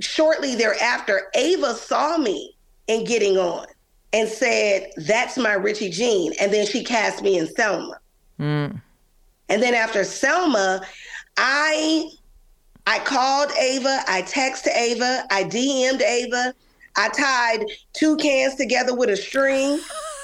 shortly 0.00 0.54
thereafter, 0.54 1.30
Ava 1.34 1.74
saw 1.74 2.16
me 2.16 2.56
in 2.86 3.04
getting 3.04 3.36
on 3.36 3.66
and 4.12 4.28
said, 4.28 4.90
That's 4.96 5.36
my 5.36 5.52
Richie 5.52 5.90
Jean. 5.90 6.32
And 6.40 6.52
then 6.52 6.66
she 6.66 6.82
cast 6.82 7.22
me 7.22 7.38
in 7.38 7.46
Selma. 7.46 7.98
Mm. 8.40 8.80
And 9.48 9.62
then 9.62 9.74
after 9.74 10.04
Selma, 10.04 10.80
I 11.36 12.10
I 12.86 13.00
called 13.00 13.50
Ava, 13.58 14.00
I 14.06 14.22
texted 14.22 14.74
Ava, 14.76 15.24
I 15.30 15.44
DM'd 15.44 16.02
Ava, 16.02 16.54
I 16.96 17.08
tied 17.08 17.66
two 17.92 18.16
cans 18.16 18.54
together 18.54 18.94
with 18.94 19.10
a 19.10 19.16
string. 19.16 19.80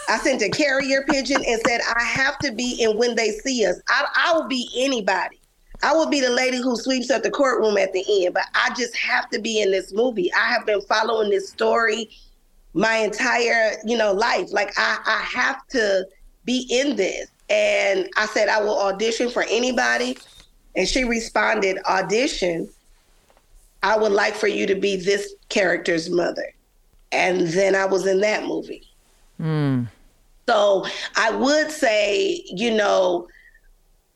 I 0.08 0.18
sent 0.18 0.42
a 0.42 0.48
carrier 0.48 1.04
pigeon 1.08 1.42
and 1.46 1.60
said, 1.66 1.80
I 1.96 2.02
have 2.04 2.38
to 2.40 2.52
be 2.52 2.82
in 2.82 2.98
when 2.98 3.14
they 3.14 3.30
see 3.30 3.64
us. 3.64 3.80
I, 3.88 4.06
I 4.14 4.32
will 4.34 4.48
be 4.48 4.68
anybody. 4.76 5.38
I 5.82 5.92
will 5.94 6.08
be 6.08 6.20
the 6.20 6.30
lady 6.30 6.58
who 6.58 6.76
sweeps 6.76 7.10
up 7.10 7.22
the 7.22 7.30
courtroom 7.30 7.76
at 7.76 7.92
the 7.92 8.04
end, 8.24 8.34
but 8.34 8.44
I 8.54 8.72
just 8.76 8.96
have 8.96 9.28
to 9.30 9.40
be 9.40 9.60
in 9.60 9.70
this 9.70 9.92
movie. 9.92 10.32
I 10.32 10.46
have 10.46 10.64
been 10.64 10.80
following 10.82 11.30
this 11.30 11.48
story 11.48 12.10
my 12.74 12.96
entire, 12.96 13.72
you 13.84 13.96
know, 13.96 14.12
life. 14.12 14.52
Like 14.52 14.72
I, 14.76 14.98
I 15.04 15.22
have 15.22 15.66
to 15.68 16.06
be 16.44 16.66
in 16.70 16.96
this. 16.96 17.28
And 17.50 18.08
I 18.16 18.26
said, 18.26 18.48
I 18.48 18.62
will 18.62 18.78
audition 18.78 19.28
for 19.28 19.44
anybody. 19.50 20.16
And 20.76 20.88
she 20.88 21.04
responded, 21.04 21.78
audition. 21.86 22.68
I 23.82 23.98
would 23.98 24.12
like 24.12 24.34
for 24.34 24.46
you 24.46 24.66
to 24.66 24.76
be 24.76 24.96
this 24.96 25.34
character's 25.48 26.08
mother. 26.08 26.54
And 27.10 27.48
then 27.48 27.74
I 27.74 27.84
was 27.84 28.06
in 28.06 28.20
that 28.20 28.44
movie. 28.44 28.88
Mm. 29.40 29.88
So 30.48 30.86
I 31.16 31.30
would 31.30 31.70
say, 31.70 32.42
you 32.46 32.74
know, 32.74 33.28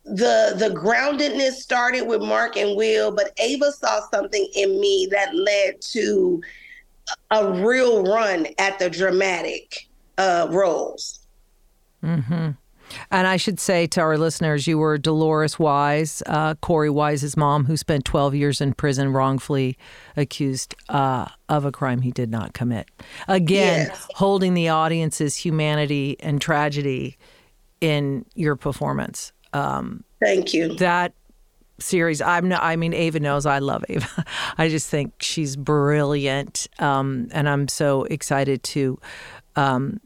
the 0.04 0.54
the 0.56 0.70
groundedness 0.70 1.54
started 1.54 2.02
with 2.02 2.22
Mark 2.22 2.56
and 2.56 2.76
Will, 2.76 3.10
but 3.10 3.32
Ava 3.38 3.72
saw 3.72 4.00
something 4.12 4.48
in 4.54 4.80
me 4.80 5.08
that 5.10 5.34
led 5.34 5.80
to 5.92 6.40
a 7.30 7.52
real 7.52 8.04
run 8.04 8.46
at 8.58 8.78
the 8.78 8.88
dramatic 8.90 9.88
uh, 10.18 10.46
roles. 10.50 11.26
Mm-hmm. 12.02 12.50
And 13.10 13.26
I 13.26 13.36
should 13.36 13.60
say 13.60 13.86
to 13.88 14.00
our 14.00 14.18
listeners, 14.18 14.66
you 14.66 14.78
were 14.78 14.98
Delores 14.98 15.58
Wise, 15.58 16.22
uh, 16.26 16.54
Korey 16.56 16.92
Wise's 16.92 17.36
mom, 17.36 17.64
who 17.64 17.76
spent 17.76 18.04
12 18.04 18.34
years 18.34 18.60
in 18.60 18.74
prison 18.74 19.12
wrongfully 19.12 19.76
accused 20.16 20.74
uh, 20.88 21.26
of 21.48 21.64
a 21.64 21.72
crime 21.72 22.02
he 22.02 22.10
did 22.10 22.30
not 22.30 22.52
commit. 22.52 22.88
Again, 23.28 23.88
yes. 23.88 24.06
holding 24.14 24.54
the 24.54 24.68
audience's 24.68 25.36
humanity 25.36 26.16
and 26.20 26.40
tragedy 26.40 27.16
in 27.80 28.24
your 28.34 28.56
performance. 28.56 29.32
Um, 29.52 30.04
Thank 30.20 30.54
you. 30.54 30.74
That 30.76 31.12
series, 31.78 32.20
I'm 32.20 32.48
not, 32.48 32.62
I 32.62 32.76
mean, 32.76 32.94
Ava 32.94 33.20
knows 33.20 33.46
I 33.46 33.58
love 33.58 33.84
Ava. 33.88 34.24
I 34.58 34.68
just 34.68 34.88
think 34.88 35.14
she's 35.20 35.56
brilliant. 35.56 36.66
Um, 36.78 37.28
and 37.32 37.48
I'm 37.48 37.68
so 37.68 38.04
excited 38.04 38.62
to 38.64 38.98
um, 39.56 40.00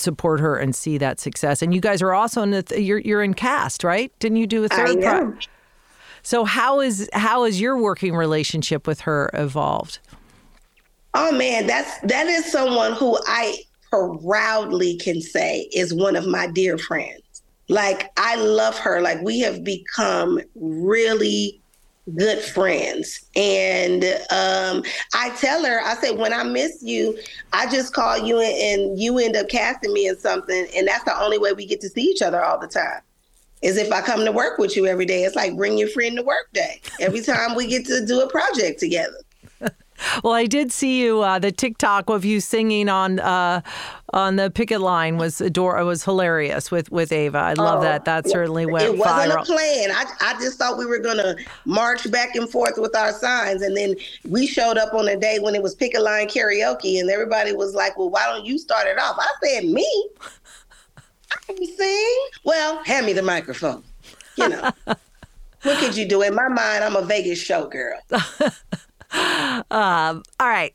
support 0.00 0.40
her 0.40 0.56
and 0.56 0.74
see 0.74 0.98
that 0.98 1.20
success. 1.20 1.62
And 1.62 1.74
you 1.74 1.80
guys 1.80 2.02
are 2.02 2.12
also 2.12 2.42
in 2.42 2.50
the 2.50 2.62
th- 2.62 2.80
you're 2.80 2.98
you're 2.98 3.22
in 3.22 3.34
cast, 3.34 3.84
right? 3.84 4.12
Didn't 4.18 4.36
you 4.38 4.46
do 4.46 4.64
a 4.64 4.68
third 4.68 5.00
part? 5.02 5.48
So 6.22 6.44
how 6.44 6.80
is 6.80 7.08
how 7.12 7.44
is 7.44 7.60
your 7.60 7.78
working 7.78 8.16
relationship 8.16 8.86
with 8.86 9.00
her 9.00 9.30
evolved? 9.34 9.98
Oh 11.12 11.32
man, 11.32 11.66
that's 11.66 11.98
that 12.00 12.26
is 12.26 12.50
someone 12.50 12.92
who 12.92 13.18
I 13.26 13.58
proudly 13.90 14.96
can 14.96 15.20
say 15.20 15.68
is 15.72 15.94
one 15.94 16.16
of 16.16 16.26
my 16.26 16.46
dear 16.48 16.78
friends. 16.78 17.42
Like 17.68 18.10
I 18.16 18.36
love 18.36 18.76
her. 18.78 19.00
Like 19.00 19.20
we 19.22 19.40
have 19.40 19.62
become 19.64 20.40
really 20.54 21.60
good 22.16 22.38
friends. 22.40 23.24
And 23.34 24.04
um, 24.30 24.84
I 25.14 25.30
tell 25.38 25.64
her, 25.64 25.80
I 25.82 25.94
say, 25.94 26.12
when 26.12 26.32
I 26.32 26.42
miss 26.42 26.82
you, 26.82 27.18
I 27.52 27.70
just 27.70 27.94
call 27.94 28.18
you 28.18 28.40
and 28.40 28.98
you 28.98 29.18
end 29.18 29.36
up 29.36 29.48
casting 29.48 29.92
me 29.92 30.08
in 30.08 30.18
something. 30.18 30.66
And 30.76 30.86
that's 30.86 31.04
the 31.04 31.18
only 31.18 31.38
way 31.38 31.52
we 31.52 31.66
get 31.66 31.80
to 31.80 31.88
see 31.88 32.02
each 32.02 32.22
other 32.22 32.42
all 32.42 32.58
the 32.58 32.68
time. 32.68 33.00
Is 33.62 33.78
if 33.78 33.90
I 33.90 34.02
come 34.02 34.26
to 34.26 34.32
work 34.32 34.58
with 34.58 34.76
you 34.76 34.86
every 34.86 35.06
day. 35.06 35.22
It's 35.22 35.36
like 35.36 35.56
bring 35.56 35.78
your 35.78 35.88
friend 35.88 36.16
to 36.18 36.22
work 36.22 36.48
day. 36.52 36.82
Every 37.00 37.22
time 37.22 37.54
we 37.54 37.66
get 37.66 37.86
to 37.86 38.04
do 38.04 38.20
a 38.20 38.28
project 38.28 38.78
together. 38.78 39.16
Well, 40.22 40.32
I 40.32 40.46
did 40.46 40.72
see 40.72 41.00
you. 41.02 41.22
Uh, 41.22 41.38
the 41.38 41.52
TikTok 41.52 42.10
of 42.10 42.24
you 42.24 42.40
singing 42.40 42.88
on 42.88 43.20
uh, 43.20 43.60
on 44.12 44.36
the 44.36 44.50
picket 44.50 44.80
line 44.80 45.16
was 45.16 45.40
ador- 45.40 45.82
was 45.84 46.04
hilarious 46.04 46.70
with 46.70 46.90
with 46.90 47.12
Ava. 47.12 47.38
I 47.38 47.52
love 47.54 47.80
oh, 47.80 47.82
that. 47.82 48.04
That 48.04 48.28
certainly 48.28 48.66
went. 48.66 48.84
It 48.84 48.98
wasn't 48.98 49.32
viral. 49.32 49.42
a 49.42 49.44
plan. 49.44 49.90
I 49.90 50.04
I 50.20 50.34
just 50.40 50.58
thought 50.58 50.78
we 50.78 50.86
were 50.86 50.98
gonna 50.98 51.36
march 51.64 52.10
back 52.10 52.34
and 52.34 52.48
forth 52.48 52.74
with 52.78 52.96
our 52.96 53.12
signs, 53.12 53.62
and 53.62 53.76
then 53.76 53.94
we 54.28 54.46
showed 54.46 54.78
up 54.78 54.94
on 54.94 55.08
a 55.08 55.16
day 55.16 55.38
when 55.40 55.54
it 55.54 55.62
was 55.62 55.74
picket 55.74 56.02
line 56.02 56.28
karaoke, 56.28 57.00
and 57.00 57.10
everybody 57.10 57.52
was 57.52 57.74
like, 57.74 57.98
"Well, 57.98 58.10
why 58.10 58.26
don't 58.26 58.44
you 58.44 58.58
start 58.58 58.86
it 58.86 58.98
off?" 58.98 59.16
I 59.18 59.28
said, 59.42 59.64
"Me." 59.64 60.08
I 61.32 61.52
can 61.52 61.66
sing. 61.66 62.18
Well, 62.44 62.82
hand 62.84 63.06
me 63.06 63.12
the 63.12 63.22
microphone. 63.22 63.82
You 64.36 64.48
know. 64.50 64.70
what 64.84 65.78
could 65.78 65.96
you 65.96 66.06
do? 66.06 66.22
In 66.22 66.34
my 66.34 66.48
mind, 66.48 66.84
I'm 66.84 66.96
a 66.96 67.02
Vegas 67.02 67.38
show 67.38 67.66
girl. 67.66 67.98
Um, 69.70 70.22
all 70.40 70.48
right. 70.48 70.74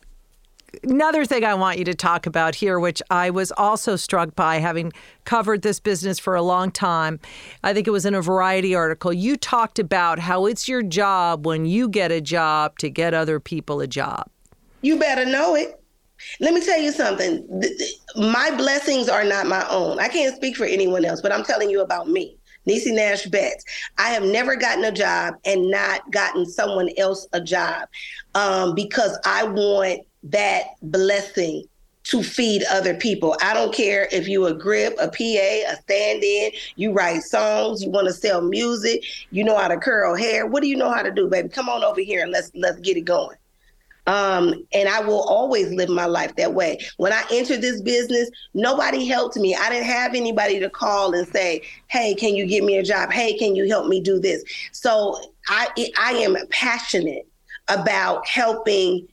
Another 0.84 1.26
thing 1.26 1.44
I 1.44 1.56
want 1.56 1.80
you 1.80 1.86
to 1.86 1.96
talk 1.96 2.26
about 2.26 2.56
here, 2.56 2.80
which 2.80 3.02
I 3.10 3.32
was 3.32 3.52
also 3.52 3.96
struck 3.96 4.36
by 4.36 4.58
having 4.58 4.94
covered 5.26 5.64
this 5.64 5.80
business 5.80 6.20
for 6.20 6.36
a 6.36 6.42
long 6.42 6.72
time. 6.72 7.20
I 7.64 7.74
think 7.74 7.88
it 7.88 7.92
was 7.92 8.06
in 8.06 8.14
a 8.14 8.22
variety 8.22 8.76
article. 8.76 9.12
You 9.12 9.36
talked 9.36 9.80
about 9.80 10.20
how 10.20 10.46
it's 10.46 10.68
your 10.68 10.84
job 10.84 11.46
when 11.46 11.66
you 11.66 11.90
get 11.90 12.12
a 12.12 12.22
job 12.22 12.78
to 12.80 12.90
get 12.90 13.14
other 13.14 13.40
people 13.40 13.82
a 13.82 13.88
job. 13.88 14.30
You 14.82 14.98
better 15.00 15.26
know 15.26 15.56
it. 15.56 15.82
Let 16.40 16.54
me 16.54 16.64
tell 16.64 16.80
you 16.80 16.92
something. 16.92 17.48
My 18.16 18.52
blessings 18.56 19.10
are 19.10 19.24
not 19.24 19.48
my 19.48 19.68
own. 19.70 20.00
I 20.00 20.08
can't 20.08 20.36
speak 20.36 20.56
for 20.56 20.66
anyone 20.66 21.06
else, 21.06 21.22
but 21.22 21.32
I'm 21.32 21.44
telling 21.44 21.70
you 21.70 21.82
about 21.82 22.10
me. 22.10 22.38
Niecy 22.68 22.94
Nash 22.94 23.26
Betts. 23.26 23.64
I 23.98 24.10
have 24.10 24.24
never 24.24 24.56
gotten 24.56 24.84
a 24.84 24.92
job 24.92 25.36
and 25.46 25.70
not 25.70 26.12
gotten 26.12 26.46
someone 26.46 26.90
else 26.98 27.28
a 27.34 27.42
job 27.42 27.88
um, 28.36 28.76
because 28.76 29.18
I 29.26 29.44
want 29.44 30.02
that 30.24 30.64
blessing 30.82 31.64
to 32.04 32.24
feed 32.24 32.64
other 32.72 32.96
people. 32.96 33.36
I 33.42 33.54
don't 33.54 33.74
care 33.74 34.08
if 34.12 34.28
you 34.28 34.48
a 34.48 34.54
grip, 34.54 34.96
a 35.00 35.10
PA, 35.10 35.72
a 35.72 35.76
stand-in, 35.82 36.52
you 36.76 36.92
write 36.92 37.22
songs, 37.22 37.84
you 37.84 37.92
want 37.92 38.08
to 38.08 38.14
sell 38.14 38.42
music, 38.42 39.04
you 39.32 39.44
know 39.44 39.58
how 39.58 39.68
to 39.68 39.78
curl 39.78 40.16
hair. 40.16 40.48
What 40.48 40.64
do 40.64 40.70
you 40.70 40.76
know 40.76 40.92
how 40.92 41.04
to 41.04 41.12
do, 41.12 41.28
baby? 41.28 41.50
Come 41.50 41.70
on 41.70 41.84
over 41.84 42.02
here 42.02 42.24
and 42.24 42.32
let's 42.32 42.52
let's 42.56 42.80
get 42.80 42.98
it 42.98 43.02
going. 43.02 43.38
Um, 44.10 44.66
and 44.74 44.90
I 44.90 45.02
will 45.02 45.22
always 45.22 45.72
live 45.72 45.88
my 45.88 46.08
life 46.08 46.36
that 46.38 46.52
way. 46.52 46.80
When 46.98 47.14
I 47.14 47.24
entered 47.30 47.62
this 47.62 47.80
business, 47.80 48.28
nobody 48.56 49.06
helped 49.06 49.38
me. 49.38 49.56
I 49.56 49.70
didn't 49.70 49.86
have 49.86 50.16
anybody 50.16 50.60
to 50.62 50.70
call 50.70 51.14
and 51.14 51.28
say, 51.28 51.62
"Hey, 51.90 52.16
can 52.16 52.34
you 52.34 52.48
get 52.48 52.64
me 52.64 52.78
a 52.78 52.84
job? 52.84 53.12
Hey, 53.12 53.38
can 53.38 53.56
you 53.56 53.68
help 53.68 53.86
me 53.86 54.02
do 54.02 54.20
this?" 54.20 54.44
So 54.72 55.22
I 55.48 55.68
I 55.96 56.14
am 56.14 56.36
passionate 56.50 57.28
about 57.68 58.28
helping 58.28 59.08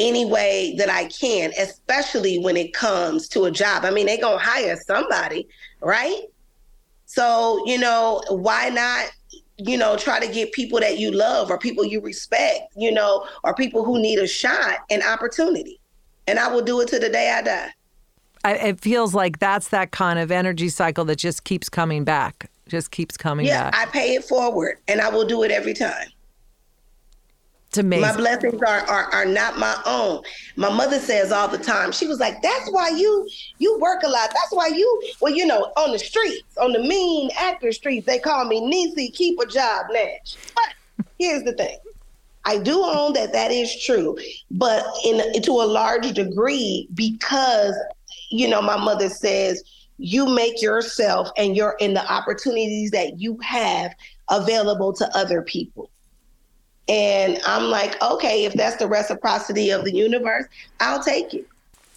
any 0.00 0.24
way 0.24 0.74
that 0.76 0.90
I 0.90 1.04
can, 1.04 1.52
especially 1.56 2.40
when 2.40 2.56
it 2.56 2.74
comes 2.74 3.28
to 3.28 3.44
a 3.44 3.52
job. 3.52 3.84
I 3.84 3.92
mean, 3.92 4.06
they're 4.06 4.20
gonna 4.20 4.38
hire 4.38 4.76
somebody, 4.88 5.46
right? 5.80 6.22
So, 7.04 7.62
you 7.64 7.78
know, 7.78 8.24
why 8.28 8.70
not 8.70 9.08
you 9.58 9.76
know, 9.76 9.96
try 9.96 10.20
to 10.20 10.30
get 10.30 10.52
people 10.52 10.80
that 10.80 10.98
you 10.98 11.10
love 11.10 11.50
or 11.50 11.58
people 11.58 11.84
you 11.84 12.00
respect, 12.00 12.72
you 12.76 12.92
know, 12.92 13.26
or 13.42 13.54
people 13.54 13.84
who 13.84 14.00
need 14.00 14.18
a 14.18 14.26
shot 14.26 14.80
and 14.90 15.02
opportunity. 15.02 15.80
And 16.26 16.38
I 16.38 16.48
will 16.48 16.62
do 16.62 16.80
it 16.80 16.88
to 16.88 16.98
the 16.98 17.08
day 17.08 17.30
I 17.30 17.42
die. 17.42 17.70
I, 18.44 18.54
it 18.54 18.80
feels 18.80 19.14
like 19.14 19.38
that's 19.38 19.68
that 19.68 19.90
kind 19.92 20.18
of 20.18 20.30
energy 20.30 20.68
cycle 20.68 21.04
that 21.06 21.16
just 21.16 21.44
keeps 21.44 21.68
coming 21.68 22.04
back, 22.04 22.50
just 22.68 22.90
keeps 22.90 23.16
coming 23.16 23.46
yeah, 23.46 23.70
back. 23.70 23.88
I 23.88 23.90
pay 23.90 24.14
it 24.14 24.24
forward 24.24 24.78
and 24.88 25.00
I 25.00 25.08
will 25.08 25.26
do 25.26 25.42
it 25.42 25.50
every 25.50 25.74
time. 25.74 26.08
Amazing. 27.78 28.02
My 28.02 28.16
blessings 28.16 28.60
are, 28.62 28.80
are 28.88 29.12
are 29.12 29.24
not 29.24 29.58
my 29.58 29.76
own. 29.86 30.22
My 30.56 30.70
mother 30.70 30.98
says 30.98 31.32
all 31.32 31.48
the 31.48 31.58
time. 31.58 31.92
She 31.92 32.06
was 32.06 32.20
like, 32.20 32.42
"That's 32.42 32.70
why 32.70 32.90
you 32.90 33.28
you 33.58 33.78
work 33.78 34.02
a 34.02 34.08
lot. 34.08 34.30
That's 34.30 34.52
why 34.52 34.68
you 34.68 35.02
well, 35.20 35.34
you 35.34 35.46
know, 35.46 35.72
on 35.76 35.92
the 35.92 35.98
streets, 35.98 36.56
on 36.58 36.72
the 36.72 36.80
mean 36.80 37.30
actor 37.38 37.72
streets, 37.72 38.06
they 38.06 38.18
call 38.18 38.44
me 38.44 38.60
Niecy. 38.60 39.12
Keep 39.12 39.40
a 39.40 39.46
job, 39.46 39.86
Nash." 39.90 40.36
But 40.54 41.04
here's 41.18 41.42
the 41.42 41.52
thing. 41.52 41.78
I 42.44 42.58
do 42.58 42.80
own 42.82 43.12
that 43.14 43.32
that 43.32 43.50
is 43.50 43.82
true, 43.84 44.16
but 44.50 44.86
in 45.04 45.42
to 45.42 45.50
a 45.52 45.66
large 45.66 46.12
degree 46.12 46.88
because 46.94 47.74
you 48.30 48.48
know 48.48 48.62
my 48.62 48.76
mother 48.76 49.08
says 49.08 49.62
you 49.98 50.26
make 50.26 50.62
yourself 50.62 51.28
and 51.36 51.56
you're 51.56 51.76
in 51.80 51.94
the 51.94 52.12
opportunities 52.12 52.90
that 52.90 53.18
you 53.18 53.38
have 53.42 53.94
available 54.30 54.92
to 54.92 55.16
other 55.16 55.42
people. 55.42 55.90
And 56.88 57.40
I'm 57.44 57.64
like, 57.64 58.00
okay, 58.02 58.44
if 58.44 58.52
that's 58.54 58.76
the 58.76 58.86
reciprocity 58.86 59.70
of 59.70 59.84
the 59.84 59.92
universe, 59.92 60.46
I'll 60.80 61.02
take 61.02 61.34
it. 61.34 61.46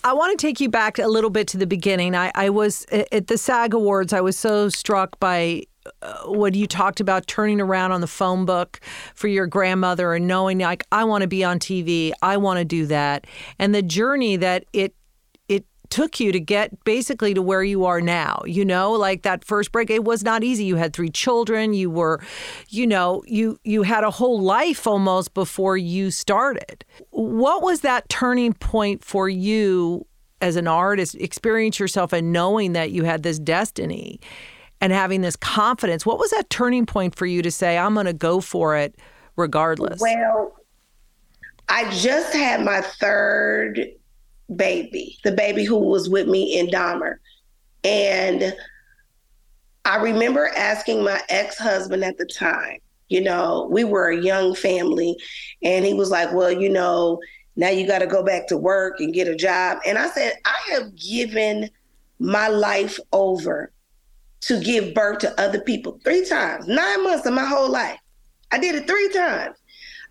I 0.04 0.14
want 0.14 0.38
to 0.38 0.48
take 0.48 0.62
you 0.62 0.70
back 0.70 0.98
a 0.98 1.08
little 1.08 1.30
bit 1.30 1.48
to 1.50 1.58
the 1.58 1.68
beginning. 1.68 2.16
I, 2.16 2.32
I 2.34 2.50
was 2.50 2.86
at 2.92 3.28
the 3.28 3.38
SAG 3.38 3.74
Awards, 3.74 4.14
I 4.14 4.22
was 4.22 4.40
so 4.40 4.70
struck 4.70 5.20
by 5.20 5.64
uh, 6.02 6.24
what 6.26 6.56
you 6.56 6.68
talked 6.68 7.00
about 7.00 7.28
turning 7.28 7.60
around 7.60 7.92
on 7.92 8.02
the 8.02 8.08
phone 8.08 8.46
book 8.46 8.80
for 9.14 9.28
your 9.28 9.46
grandmother 9.46 10.14
and 10.14 10.28
knowing, 10.28 10.60
like, 10.60 10.84
I 10.92 11.04
want 11.04 11.24
to 11.24 11.28
be 11.28 11.44
on 11.44 11.60
TV, 11.60 12.12
I 12.22 12.38
want 12.38 12.60
to 12.60 12.66
do 12.66 12.86
that. 12.86 13.26
And 13.58 13.76
the 13.76 13.82
journey 13.82 14.38
that 14.38 14.66
it 14.72 14.94
took 15.90 16.20
you 16.20 16.32
to 16.32 16.40
get 16.40 16.84
basically 16.84 17.34
to 17.34 17.42
where 17.42 17.64
you 17.64 17.86
are 17.86 18.02
now 18.02 18.40
you 18.46 18.66
know? 18.66 18.92
Like 18.92 19.22
that 19.24 19.46
first 19.46 19.72
break 19.72 19.90
it 19.90 20.04
was 20.04 20.24
not 20.24 20.44
easy. 20.44 20.66
You 20.66 20.76
had 20.76 20.94
three 20.94 21.10
children. 21.10 21.74
You 21.74 21.90
were 21.90 22.22
you 22.70 22.88
know 22.88 23.24
you 23.26 23.60
you 23.64 23.84
had 23.84 24.04
a 24.04 24.12
whole 24.12 24.42
life 24.42 24.88
almost 24.88 25.34
before 25.34 25.78
you 25.78 26.12
started. 26.12 26.84
What 27.12 27.62
was 27.64 27.82
that 27.82 28.10
turning 28.10 28.54
point 28.54 29.04
for 29.04 29.30
you 29.30 30.06
as 30.42 30.56
an 30.56 30.68
artist 30.68 31.16
experience 31.16 31.80
yourself 31.80 32.14
and 32.14 32.32
knowing 32.32 32.74
that 32.74 32.92
you 32.92 33.04
had 33.04 33.24
this 33.24 33.40
destiny 33.40 34.20
and 34.82 34.94
having 34.94 35.22
this 35.22 35.36
confidence? 35.36 36.06
What 36.06 36.18
was 36.18 36.32
that 36.32 36.50
turning 36.50 36.86
point 36.86 37.16
for 37.16 37.26
you 37.26 37.42
to 37.42 37.52
say 37.52 37.78
i'm 37.78 37.94
going 37.94 38.06
to 38.06 38.14
go 38.14 38.42
for 38.42 38.76
it 38.76 38.96
regardless 39.36 40.02
well 40.02 40.54
i 41.70 41.90
just 41.92 42.34
had 42.34 42.62
my 42.62 42.82
third 42.82 43.90
baby, 44.56 45.18
the 45.24 45.32
baby 45.32 45.64
who 45.64 45.78
was 45.78 46.10
with 46.10 46.28
me 46.28 46.58
in 46.58 46.68
Dahmer. 46.68 47.16
And 47.84 48.54
I 49.86 49.98
remember 49.98 50.48
asking 50.56 51.04
my 51.04 51.22
ex 51.30 51.58
husband 51.58 52.04
at 52.04 52.18
the 52.18 52.26
time, 52.26 52.80
you 53.08 53.22
know, 53.22 53.68
we 53.72 53.84
were 53.84 54.10
a 54.10 54.22
young 54.22 54.54
family, 54.54 55.18
and 55.64 55.86
he 55.86 55.94
was 55.94 56.12
like, 56.12 56.34
Well, 56.34 56.52
you 56.52 56.70
know, 56.70 57.20
now 57.56 57.70
you 57.70 57.88
got 57.88 58.00
to 58.00 58.08
go 58.08 58.24
back 58.24 58.48
to 58.48 58.58
work 58.58 59.00
and 59.00 59.14
get 59.14 59.28
a 59.28 59.36
job. 59.36 59.80
And 59.86 59.98
I 59.98 60.10
said, 60.10 60.34
I 60.46 60.74
have 60.74 60.96
given 60.96 61.70
my 62.20 62.48
life 62.48 63.00
over 63.12 63.72
to 64.42 64.62
give 64.62 64.94
birth 64.94 65.20
to 65.20 65.42
other 65.42 65.60
people 65.62 66.00
three 66.04 66.26
times, 66.26 66.68
nine 66.68 67.04
months 67.04 67.26
of 67.26 67.34
my 67.34 67.46
whole 67.46 67.70
life. 67.70 68.00
I 68.52 68.60
did 68.60 68.76
it 68.76 68.88
three 68.88 69.10
times. 69.10 69.58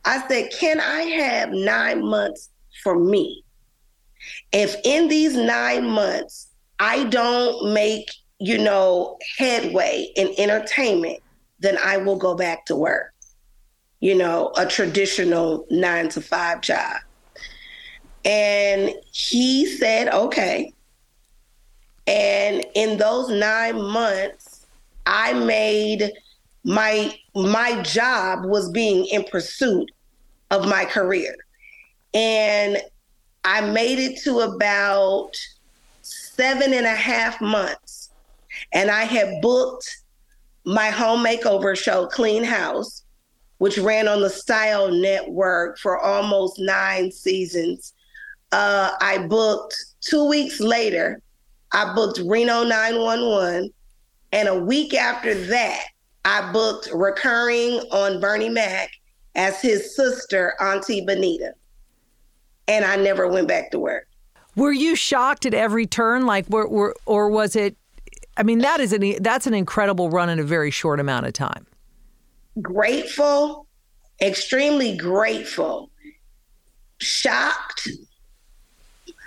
I 0.04 0.26
said, 0.28 0.50
Can 0.52 0.80
I 0.80 1.02
have 1.02 1.50
nine 1.50 2.04
months 2.04 2.50
for 2.82 2.98
me? 2.98 3.44
If 4.52 4.76
in 4.84 5.08
these 5.08 5.36
nine 5.36 5.88
months 5.88 6.48
I 6.78 7.04
don't 7.04 7.72
make, 7.72 8.10
you 8.38 8.58
know, 8.58 9.18
headway 9.36 10.08
in 10.16 10.34
entertainment, 10.38 11.20
then 11.60 11.76
I 11.78 11.96
will 11.96 12.16
go 12.16 12.34
back 12.34 12.66
to 12.66 12.76
work, 12.76 13.12
you 14.00 14.14
know, 14.14 14.52
a 14.56 14.66
traditional 14.66 15.66
nine 15.70 16.08
to 16.10 16.20
five 16.20 16.60
job. 16.60 16.96
And 18.24 18.92
he 19.12 19.66
said, 19.66 20.08
okay. 20.08 20.72
And 22.06 22.64
in 22.74 22.98
those 22.98 23.28
nine 23.28 23.80
months, 23.82 24.66
I 25.06 25.32
made 25.32 26.12
my 26.64 27.14
my 27.34 27.80
job 27.82 28.44
was 28.44 28.70
being 28.70 29.06
in 29.06 29.24
pursuit 29.24 29.90
of 30.50 30.66
my 30.66 30.84
career. 30.84 31.34
And 32.14 32.78
I 33.48 33.62
made 33.62 33.98
it 33.98 34.20
to 34.24 34.40
about 34.40 35.34
seven 36.02 36.74
and 36.74 36.84
a 36.84 36.94
half 36.94 37.40
months, 37.40 38.10
and 38.74 38.90
I 38.90 39.04
had 39.04 39.40
booked 39.40 40.02
my 40.66 40.90
home 40.90 41.24
makeover 41.24 41.74
show, 41.74 42.08
Clean 42.08 42.44
House, 42.44 43.04
which 43.56 43.78
ran 43.78 44.06
on 44.06 44.20
the 44.20 44.28
Style 44.28 44.90
Network 44.90 45.78
for 45.78 45.98
almost 45.98 46.58
nine 46.58 47.10
seasons. 47.10 47.94
Uh, 48.52 48.90
I 49.00 49.26
booked 49.26 49.82
two 50.02 50.28
weeks 50.28 50.60
later, 50.60 51.22
I 51.72 51.94
booked 51.94 52.20
Reno 52.22 52.64
911. 52.64 53.72
And 54.30 54.48
a 54.48 54.58
week 54.62 54.92
after 54.92 55.32
that, 55.46 55.84
I 56.26 56.52
booked 56.52 56.90
recurring 56.92 57.80
on 57.92 58.20
Bernie 58.20 58.50
Mac 58.50 58.90
as 59.36 59.62
his 59.62 59.96
sister, 59.96 60.54
Auntie 60.60 61.00
Benita 61.06 61.54
and 62.68 62.84
I 62.84 62.96
never 62.96 63.26
went 63.26 63.48
back 63.48 63.70
to 63.72 63.78
work. 63.78 64.06
Were 64.54 64.72
you 64.72 64.94
shocked 64.94 65.46
at 65.46 65.54
every 65.54 65.86
turn? 65.86 66.26
Like, 66.26 66.48
were, 66.48 66.68
were 66.68 66.94
or 67.06 67.28
was 67.30 67.56
it? 67.56 67.76
I 68.36 68.42
mean, 68.42 68.58
that 68.58 68.80
is 68.80 68.92
an 68.92 69.14
that's 69.20 69.46
an 69.46 69.54
incredible 69.54 70.10
run 70.10 70.28
in 70.28 70.38
a 70.38 70.44
very 70.44 70.70
short 70.70 71.00
amount 71.00 71.26
of 71.26 71.32
time. 71.32 71.66
Grateful, 72.60 73.66
extremely 74.20 74.96
grateful, 74.96 75.90
shocked. 76.98 77.88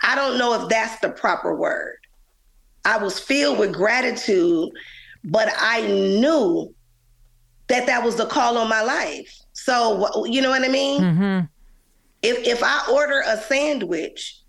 I 0.04 0.16
don't 0.16 0.38
know 0.38 0.62
if 0.62 0.70
that's 0.70 1.00
the 1.02 1.10
proper 1.10 1.56
word. 1.56 1.98
I 2.86 2.98
was 2.98 3.20
filled 3.20 3.60
with 3.60 3.74
gratitude, 3.74 4.70
but 5.24 5.50
I 5.58 5.82
knew 5.82 6.74
that 7.68 7.86
that 7.86 8.04
was 8.04 8.16
the 8.16 8.26
call 8.26 8.58
on 8.58 8.68
my 8.68 8.82
life. 8.82 9.40
So, 9.54 10.26
you 10.26 10.42
know 10.42 10.50
what 10.50 10.64
I 10.64 10.68
mean? 10.68 11.02
Mm-hmm. 11.02 11.46
If 12.22 12.46
if 12.48 12.62
I 12.64 12.88
order 12.92 13.24
a 13.26 13.38
sandwich 13.38 14.40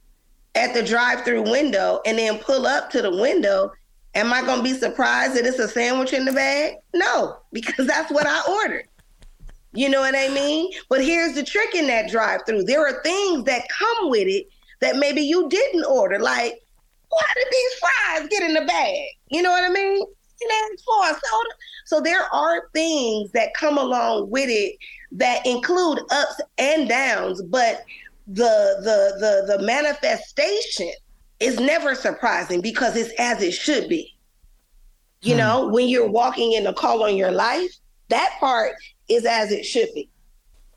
at 0.54 0.74
the 0.74 0.82
drive-through 0.82 1.50
window 1.50 2.00
and 2.04 2.18
then 2.18 2.38
pull 2.38 2.66
up 2.66 2.90
to 2.90 3.00
the 3.00 3.10
window, 3.10 3.72
am 4.14 4.32
I 4.32 4.42
gonna 4.42 4.62
be 4.62 4.74
surprised 4.74 5.34
that 5.36 5.46
it's 5.46 5.58
a 5.58 5.68
sandwich 5.68 6.12
in 6.12 6.24
the 6.24 6.32
bag? 6.32 6.74
No, 6.94 7.38
because 7.52 7.86
that's 7.88 8.12
what 8.12 8.26
I 8.26 8.42
ordered. 8.48 8.88
You 9.74 9.88
know 9.88 10.00
what 10.00 10.14
I 10.14 10.28
mean? 10.28 10.70
But 10.90 11.02
here's 11.02 11.34
the 11.34 11.42
trick 11.42 11.74
in 11.74 11.86
that 11.86 12.10
drive-through. 12.10 12.64
There 12.64 12.86
are 12.86 13.02
things 13.02 13.44
that 13.44 13.68
come 13.70 14.10
with 14.10 14.28
it 14.28 14.46
that 14.80 14.96
maybe 14.96 15.22
you 15.22 15.48
didn't 15.48 15.84
order. 15.84 16.18
Like, 16.18 16.60
why 17.08 17.32
did 17.34 17.46
these 17.50 17.72
fries 17.78 18.28
get 18.28 18.42
in 18.42 18.54
the 18.54 18.66
bag? 18.66 19.08
You 19.30 19.40
know 19.40 19.50
what 19.50 19.64
I 19.64 19.70
mean? 19.70 20.04
You 20.42 20.48
know, 20.48 20.76
for 20.84 21.04
a 21.04 21.14
soda. 21.14 21.50
So 21.86 22.00
there 22.00 22.24
are 22.32 22.68
things 22.72 23.30
that 23.32 23.54
come 23.54 23.78
along 23.78 24.30
with 24.30 24.48
it 24.48 24.76
that 25.12 25.46
include 25.46 26.00
ups 26.10 26.40
and 26.58 26.88
downs, 26.88 27.42
but 27.42 27.84
the 28.26 28.76
the 28.82 29.46
the 29.46 29.56
the 29.58 29.64
manifestation 29.64 30.90
is 31.40 31.58
never 31.58 31.94
surprising 31.94 32.60
because 32.60 32.96
it's 32.96 33.12
as 33.18 33.42
it 33.42 33.52
should 33.52 33.88
be. 33.88 34.14
You 35.22 35.34
hmm. 35.34 35.38
know, 35.38 35.68
when 35.68 35.88
you're 35.88 36.08
walking 36.08 36.52
in 36.52 36.64
the 36.64 36.72
call 36.72 37.04
on 37.04 37.16
your 37.16 37.32
life, 37.32 37.70
that 38.08 38.36
part 38.40 38.74
is 39.08 39.24
as 39.24 39.50
it 39.52 39.64
should 39.64 39.88
be. 39.94 40.08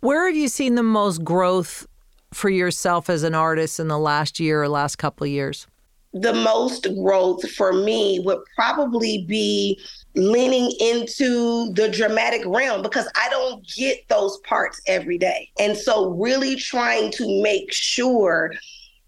Where 0.01 0.27
have 0.27 0.35
you 0.35 0.47
seen 0.47 0.75
the 0.75 0.83
most 0.83 1.23
growth 1.23 1.87
for 2.33 2.49
yourself 2.49 3.09
as 3.09 3.23
an 3.23 3.33
artist 3.33 3.79
in 3.79 3.87
the 3.87 3.97
last 3.97 4.39
year 4.39 4.61
or 4.61 4.69
last 4.69 4.97
couple 4.97 5.25
of 5.25 5.31
years? 5.31 5.67
The 6.15 6.33
most 6.33 6.87
growth 6.95 7.49
for 7.51 7.73
me 7.73 8.19
would 8.23 8.39
probably 8.55 9.25
be 9.27 9.79
leaning 10.15 10.71
into 10.79 11.73
the 11.73 11.89
dramatic 11.89 12.41
realm 12.45 12.81
because 12.81 13.07
I 13.15 13.27
don't 13.29 13.67
get 13.67 14.07
those 14.07 14.37
parts 14.47 14.81
every 14.87 15.17
day. 15.17 15.49
And 15.59 15.77
so, 15.77 16.11
really 16.11 16.55
trying 16.55 17.11
to 17.11 17.43
make 17.43 17.71
sure 17.73 18.53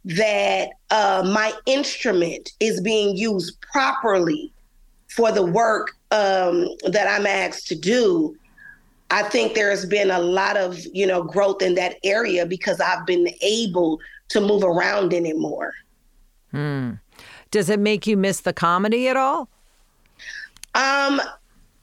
that 0.03 0.69
uh, 0.89 1.29
my 1.33 1.53
instrument 1.65 2.51
is 2.59 2.81
being 2.81 3.15
used 3.15 3.59
properly 3.61 4.51
for 5.09 5.31
the 5.31 5.45
work 5.45 5.91
um, 6.11 6.67
that 6.91 7.07
I'm 7.07 7.25
asked 7.25 7.67
to 7.67 7.75
do. 7.75 8.35
I 9.09 9.23
think 9.23 9.53
there 9.53 9.69
has 9.69 9.85
been 9.85 10.11
a 10.11 10.19
lot 10.19 10.57
of 10.57 10.77
you 10.93 11.07
know 11.07 11.23
growth 11.23 11.61
in 11.61 11.75
that 11.75 11.95
area 12.03 12.45
because 12.45 12.79
I've 12.81 13.05
been 13.05 13.29
able 13.41 13.99
to 14.29 14.41
move 14.41 14.63
around 14.63 15.13
in 15.13 15.25
it 15.25 15.37
more. 15.37 15.73
Hmm. 16.51 16.91
Does 17.51 17.69
it 17.69 17.79
make 17.79 18.07
you 18.07 18.17
miss 18.17 18.41
the 18.41 18.53
comedy 18.53 19.07
at 19.07 19.17
all? 19.17 19.49
Um, 20.75 21.21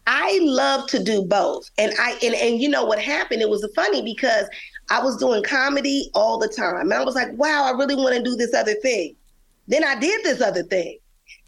I 0.07 0.39
love 0.43 0.87
to 0.89 1.03
do 1.03 1.23
both. 1.23 1.71
And 1.79 1.93
I 1.99 2.19
and, 2.23 2.35
and 2.35 2.61
you 2.61 2.69
know 2.69 2.85
what 2.85 2.99
happened? 2.99 3.43
It 3.43 3.49
was 3.49 3.67
funny 3.75 4.03
because 4.03 4.47
I 4.91 5.03
was 5.03 5.17
doing 5.17 5.43
comedy 5.43 6.11
all 6.15 6.39
the 6.39 6.49
time. 6.49 6.83
And 6.83 6.95
I 6.95 7.05
was 7.05 7.15
like, 7.15 7.33
wow, 7.33 7.65
I 7.65 7.71
really 7.71 7.97
want 7.97 8.17
to 8.17 8.23
do 8.23 8.37
this 8.37 8.55
other 8.55 8.75
thing. 8.75 9.17
Then 9.67 9.83
I 9.83 9.99
did 9.99 10.23
this 10.25 10.41
other 10.41 10.63
thing. 10.63 10.99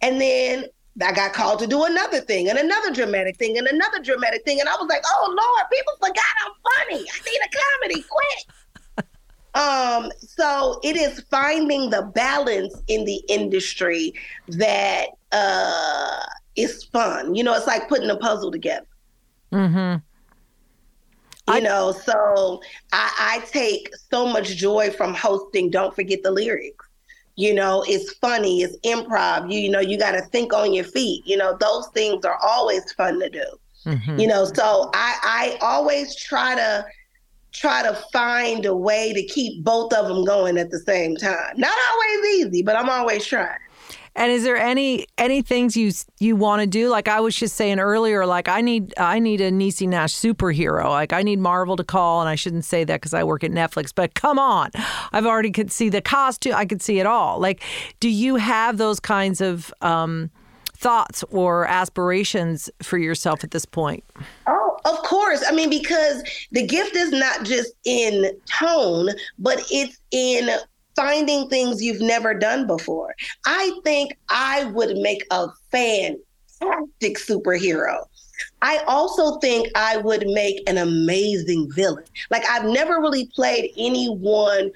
And 0.01 0.21
then 0.21 0.65
I 1.03 1.13
got 1.13 1.35
called 1.35 1.59
to 1.59 1.67
do 1.67 1.85
another 1.85 2.21
thing 2.21 2.49
and 2.49 2.59
another 2.59 2.93
dramatic 2.93 3.37
thing 3.37 3.59
and 3.59 3.67
another 3.67 4.01
dramatic 4.03 4.45
thing. 4.45 4.61
And 4.61 4.69
I 4.69 4.77
was 4.77 4.89
like, 4.89 5.03
oh 5.07 5.27
Lord, 5.29 5.71
people 5.71 5.93
forgot 6.01 6.25
I'm 6.45 6.53
funny. 6.65 7.07
I 7.09 7.31
need 7.31 7.41
a 7.45 7.91
comedy 7.91 8.05
quick. 8.09 8.57
Um, 9.57 10.11
so 10.21 10.79
it 10.85 10.97
is 10.97 11.21
finding 11.31 11.91
the 11.91 12.03
balance 12.15 12.81
in 12.89 13.05
the 13.05 13.23
industry 13.29 14.15
that 14.49 15.07
uh 15.33 16.23
it's 16.57 16.85
fun. 16.85 17.35
You 17.35 17.45
know, 17.45 17.55
it's 17.55 17.67
like 17.67 17.89
putting 17.89 18.11
a 18.11 18.17
puzzle 18.17 18.51
together. 18.51 18.87
Mm-hmm. 19.53 20.03
You 21.49 21.59
I, 21.59 21.61
know, 21.61 21.93
so 21.93 22.61
I, 22.93 23.39
I 23.43 23.47
take 23.47 23.91
so 24.11 24.27
much 24.27 24.57
joy 24.57 24.91
from 24.91 25.15
hosting. 25.15 25.71
Don't 25.71 25.95
forget 25.95 26.23
the 26.23 26.31
lyrics. 26.31 26.87
You 27.37 27.55
know, 27.55 27.85
it's 27.87 28.15
funny, 28.15 28.63
it's 28.63 28.77
improv. 28.79 29.53
You, 29.53 29.61
you 29.61 29.71
know, 29.71 29.81
you 29.81 29.99
got 29.99 30.13
to 30.13 30.23
think 30.23 30.53
on 30.55 30.73
your 30.73 30.85
feet. 30.85 31.25
You 31.27 31.37
know, 31.37 31.57
those 31.61 31.87
things 31.89 32.25
are 32.25 32.39
always 32.43 32.91
fun 32.93 33.21
to 33.21 33.29
do. 33.29 33.45
Mm-hmm. 33.85 34.19
You 34.19 34.27
know, 34.27 34.45
so 34.47 34.91
I, 34.95 35.19
I 35.23 35.59
always 35.61 36.17
try 36.17 36.57
to 36.57 36.85
try 37.57 37.83
to 37.83 37.95
find 38.13 38.67
a 38.67 38.75
way 38.75 39.13
to 39.13 39.23
keep 39.23 39.65
both 39.65 39.93
of 39.93 40.09
them 40.09 40.25
going 40.25 40.59
at 40.59 40.71
the 40.71 40.79
same 40.81 41.17
time. 41.17 41.55
Not 41.57 41.73
always 41.93 42.37
easy, 42.37 42.63
but 42.63 42.77
I'm 42.77 42.89
always 42.89 43.25
trying. 43.25 43.59
And 44.17 44.33
is 44.33 44.45
there 44.45 44.57
any 44.57 45.07
any 45.19 45.43
things 45.43 45.77
you 45.77 45.93
you 46.19 46.37
want 46.37 46.61
to 46.61 46.67
do? 46.67 46.89
Like 46.89 47.07
I 47.07 47.21
was 47.21 47.37
just 47.37 47.55
saying 47.55 47.79
earlier, 47.79 48.25
like 48.25 48.49
I 48.49 48.63
need 48.63 48.95
I 48.97 49.19
need 49.19 49.43
a 49.43 49.51
Niecy 49.51 49.87
Nash 49.87 50.15
superhero. 50.15 50.85
Like 50.89 51.13
I 51.13 51.23
need 51.23 51.39
Marvel 51.39 51.77
to 51.77 51.85
call, 51.85 52.23
and 52.23 52.29
I 52.29 52.35
shouldn't 52.35 52.65
say 52.65 52.83
that 52.85 53.01
because 53.01 53.13
I 53.13 53.25
work 53.25 53.45
at 53.45 53.51
Netflix. 53.51 53.93
But 53.95 54.15
come 54.15 54.39
on, 54.39 54.71
I've 55.13 55.27
already 55.27 55.51
could 55.51 55.71
see 55.71 55.91
the 55.91 56.01
costume. 56.01 56.55
I 56.55 56.65
could 56.65 56.81
see 56.81 56.99
it 56.99 57.05
all. 57.05 57.39
Like, 57.39 57.63
do 58.01 58.09
you 58.09 58.37
have 58.37 58.79
those 58.79 59.01
kinds 59.01 59.43
of 59.43 59.73
um, 59.83 60.31
thoughts 60.77 61.25
or 61.31 61.67
aspirations 61.67 62.71
for 62.83 62.99
yourself 62.99 63.43
at 63.43 63.51
this 63.51 63.65
point? 63.65 64.05
Oh, 64.47 64.79
of 64.85 64.97
course. 64.99 65.45
I 65.49 65.53
mean, 65.53 65.71
because 65.71 66.23
the 66.53 66.67
gift 66.67 66.95
is 66.95 67.11
not 67.13 67.45
just 67.45 67.73
in 67.85 68.31
tone, 68.47 69.09
but 69.39 69.63
it's 69.71 69.99
in 70.11 70.51
finding 70.95 71.49
things 71.49 71.83
you've 71.83 72.01
never 72.01 72.35
done 72.35 72.67
before. 72.67 73.15
I 73.47 73.79
think 73.85 74.17
I 74.31 74.65
would 74.67 74.97
make 74.97 75.27
a 75.31 75.49
fantastic 75.71 77.19
superhero. 77.19 77.99
I 78.63 78.79
also 78.87 79.39
think 79.39 79.69
I 79.75 79.99
would 79.99 80.27
make 80.29 80.69
an 80.69 80.79
amazing 80.79 81.71
villain. 81.73 82.05
Like 82.31 82.45
I've 82.49 82.65
never 82.65 83.01
really 83.01 83.27
played 83.35 83.73
anyone 83.77 84.71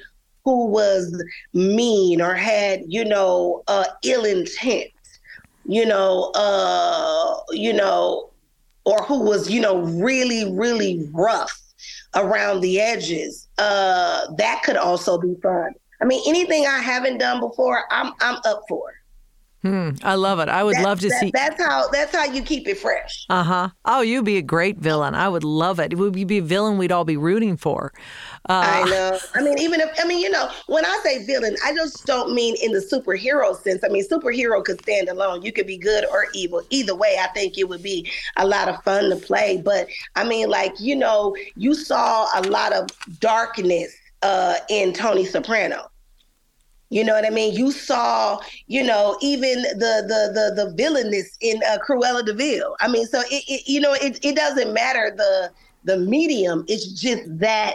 who 0.44 0.66
was 0.66 1.22
mean 1.52 2.20
or 2.20 2.34
had, 2.34 2.82
you 2.86 3.04
know, 3.04 3.62
uh, 3.68 3.84
ill 4.04 4.24
intent, 4.24 4.88
you 5.70 5.86
know, 5.86 6.32
uh, 6.34 7.36
you 7.52 7.72
know, 7.72 8.30
or 8.84 8.98
who 9.04 9.20
was, 9.20 9.48
you 9.48 9.60
know, 9.60 9.78
really, 9.78 10.52
really 10.52 11.08
rough 11.12 11.56
around 12.16 12.60
the 12.60 12.80
edges. 12.80 13.46
Uh, 13.56 14.26
that 14.36 14.62
could 14.64 14.76
also 14.76 15.16
be 15.16 15.36
fun. 15.40 15.72
I 16.02 16.06
mean, 16.06 16.22
anything 16.26 16.66
I 16.66 16.80
haven't 16.80 17.18
done 17.18 17.38
before, 17.38 17.84
I'm 17.92 18.12
I'm 18.20 18.38
up 18.44 18.62
for. 18.68 18.99
Hmm, 19.62 19.90
I 20.02 20.14
love 20.14 20.38
it. 20.40 20.48
I 20.48 20.64
would 20.64 20.76
That- 20.76 20.84
love 20.84 21.00
to 21.00 21.08
that- 21.08 21.20
see. 21.20 21.30
That's 21.34 21.62
how 21.62 21.88
that's 21.88 22.14
how 22.16 22.24
you 22.24 22.40
keep 22.42 22.66
it 22.66 22.78
fresh. 22.78 23.26
Uh 23.28 23.42
huh. 23.42 23.68
Oh, 23.84 24.00
you'd 24.00 24.24
be 24.24 24.38
a 24.38 24.42
great 24.42 24.78
villain. 24.78 25.14
I 25.14 25.28
would 25.28 25.44
love 25.44 25.78
it. 25.78 25.96
Would 25.98 26.16
you 26.16 26.24
be 26.24 26.38
a 26.38 26.42
villain 26.42 26.78
we'd 26.78 26.90
all 26.92 27.04
be 27.04 27.18
rooting 27.18 27.58
for. 27.58 27.92
I 28.46 28.80
Uh, 28.80 28.84
know. 28.86 29.18
I 29.34 29.42
mean, 29.42 29.58
even 29.58 29.80
if 29.80 29.90
I 30.02 30.06
mean, 30.06 30.20
you 30.20 30.30
know, 30.30 30.48
when 30.66 30.86
I 30.86 30.98
say 31.02 31.24
villain, 31.26 31.56
I 31.62 31.74
just 31.74 32.06
don't 32.06 32.32
mean 32.34 32.56
in 32.62 32.72
the 32.72 32.78
superhero 32.80 33.54
sense. 33.62 33.84
I 33.84 33.88
mean, 33.88 34.06
superhero 34.08 34.64
could 34.64 34.80
stand 34.80 35.10
alone. 35.10 35.42
You 35.42 35.52
could 35.52 35.66
be 35.66 35.76
good 35.76 36.06
or 36.10 36.28
evil. 36.32 36.62
Either 36.70 36.94
way, 36.94 37.18
I 37.20 37.26
think 37.34 37.58
it 37.58 37.68
would 37.68 37.82
be 37.82 38.10
a 38.38 38.46
lot 38.46 38.68
of 38.68 38.82
fun 38.82 39.10
to 39.10 39.16
play. 39.16 39.60
But 39.62 39.88
I 40.16 40.24
mean, 40.24 40.48
like 40.48 40.80
you 40.80 40.96
know, 40.96 41.36
you 41.56 41.74
saw 41.74 42.28
a 42.34 42.40
lot 42.48 42.72
of 42.72 42.86
darkness 43.20 43.94
uh, 44.22 44.56
in 44.70 44.92
Tony 44.94 45.24
Soprano. 45.26 45.89
You 46.90 47.04
know 47.04 47.14
what 47.14 47.24
I 47.24 47.30
mean? 47.30 47.54
You 47.54 47.70
saw, 47.70 48.40
you 48.66 48.82
know, 48.82 49.16
even 49.20 49.62
the 49.62 50.04
the 50.06 50.32
the 50.34 50.64
the 50.64 50.74
villainous 50.74 51.36
in 51.40 51.60
uh, 51.68 51.78
Cruella 51.78 52.24
de 52.24 52.34
Vil. 52.34 52.76
I 52.80 52.88
mean, 52.88 53.06
so 53.06 53.20
it, 53.30 53.44
it 53.48 53.68
you 53.68 53.80
know 53.80 53.94
it 53.94 54.22
it 54.24 54.34
doesn't 54.34 54.74
matter 54.74 55.12
the 55.16 55.50
the 55.84 55.98
medium. 55.98 56.64
It's 56.66 57.00
just 57.00 57.22
that 57.38 57.74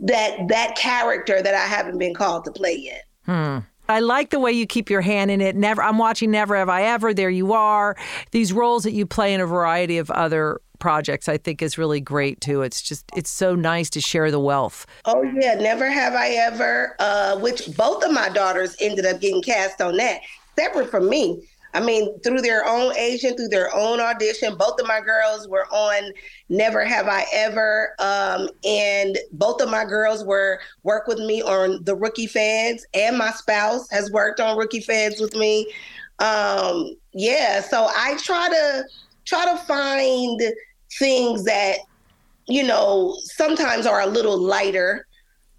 that 0.00 0.48
that 0.48 0.74
character 0.76 1.42
that 1.42 1.54
I 1.54 1.66
haven't 1.66 1.98
been 1.98 2.14
called 2.14 2.46
to 2.46 2.50
play 2.50 2.76
yet. 2.76 3.04
Hmm. 3.26 3.58
I 3.90 4.00
like 4.00 4.30
the 4.30 4.38
way 4.38 4.52
you 4.52 4.66
keep 4.66 4.88
your 4.88 5.00
hand 5.00 5.32
in 5.32 5.40
it. 5.40 5.56
Never, 5.56 5.82
I'm 5.82 5.98
watching 5.98 6.30
Never 6.30 6.56
Have 6.56 6.68
I 6.68 6.82
Ever. 6.82 7.12
There 7.12 7.28
you 7.28 7.52
are. 7.52 7.96
These 8.30 8.52
roles 8.52 8.84
that 8.84 8.92
you 8.92 9.04
play 9.04 9.34
in 9.34 9.40
a 9.40 9.46
variety 9.46 9.98
of 9.98 10.10
other 10.12 10.60
projects, 10.80 11.28
I 11.28 11.38
think, 11.38 11.62
is 11.62 11.78
really 11.78 12.00
great 12.00 12.40
too. 12.40 12.62
It's 12.62 12.82
just, 12.82 13.04
it's 13.14 13.30
so 13.30 13.54
nice 13.54 13.88
to 13.90 14.00
share 14.00 14.30
the 14.30 14.40
wealth. 14.40 14.86
Oh 15.04 15.22
yeah, 15.22 15.54
never 15.54 15.88
have 15.88 16.14
I 16.14 16.30
ever. 16.30 16.96
Uh, 16.98 17.38
which 17.38 17.74
both 17.76 18.04
of 18.04 18.12
my 18.12 18.28
daughters 18.30 18.76
ended 18.80 19.06
up 19.06 19.20
getting 19.20 19.42
cast 19.42 19.80
on 19.80 19.96
that, 19.98 20.20
separate 20.56 20.90
from 20.90 21.08
me. 21.08 21.46
I 21.72 21.80
mean, 21.80 22.18
through 22.20 22.40
their 22.40 22.66
own 22.66 22.96
agent, 22.96 23.36
through 23.36 23.48
their 23.48 23.72
own 23.72 24.00
audition. 24.00 24.56
Both 24.56 24.80
of 24.80 24.88
my 24.88 25.00
girls 25.00 25.46
were 25.46 25.66
on 25.66 26.12
Never 26.48 26.84
Have 26.84 27.06
I 27.06 27.26
Ever, 27.32 27.94
um, 28.00 28.48
and 28.64 29.16
both 29.32 29.60
of 29.60 29.70
my 29.70 29.84
girls 29.84 30.24
were 30.24 30.60
work 30.82 31.06
with 31.06 31.20
me 31.20 31.42
on 31.42 31.84
the 31.84 31.94
Rookie 31.94 32.26
Feds, 32.26 32.84
and 32.92 33.16
my 33.16 33.30
spouse 33.30 33.88
has 33.90 34.10
worked 34.10 34.40
on 34.40 34.58
Rookie 34.58 34.80
Feds 34.80 35.20
with 35.20 35.36
me. 35.36 35.72
Um, 36.18 36.96
yeah, 37.12 37.60
so 37.60 37.88
I 37.96 38.16
try 38.18 38.48
to 38.48 38.84
try 39.24 39.44
to 39.44 39.56
find 39.58 40.40
things 40.98 41.44
that 41.44 41.78
you 42.48 42.62
know 42.62 43.16
sometimes 43.22 43.86
are 43.86 44.00
a 44.00 44.06
little 44.06 44.38
lighter 44.38 45.06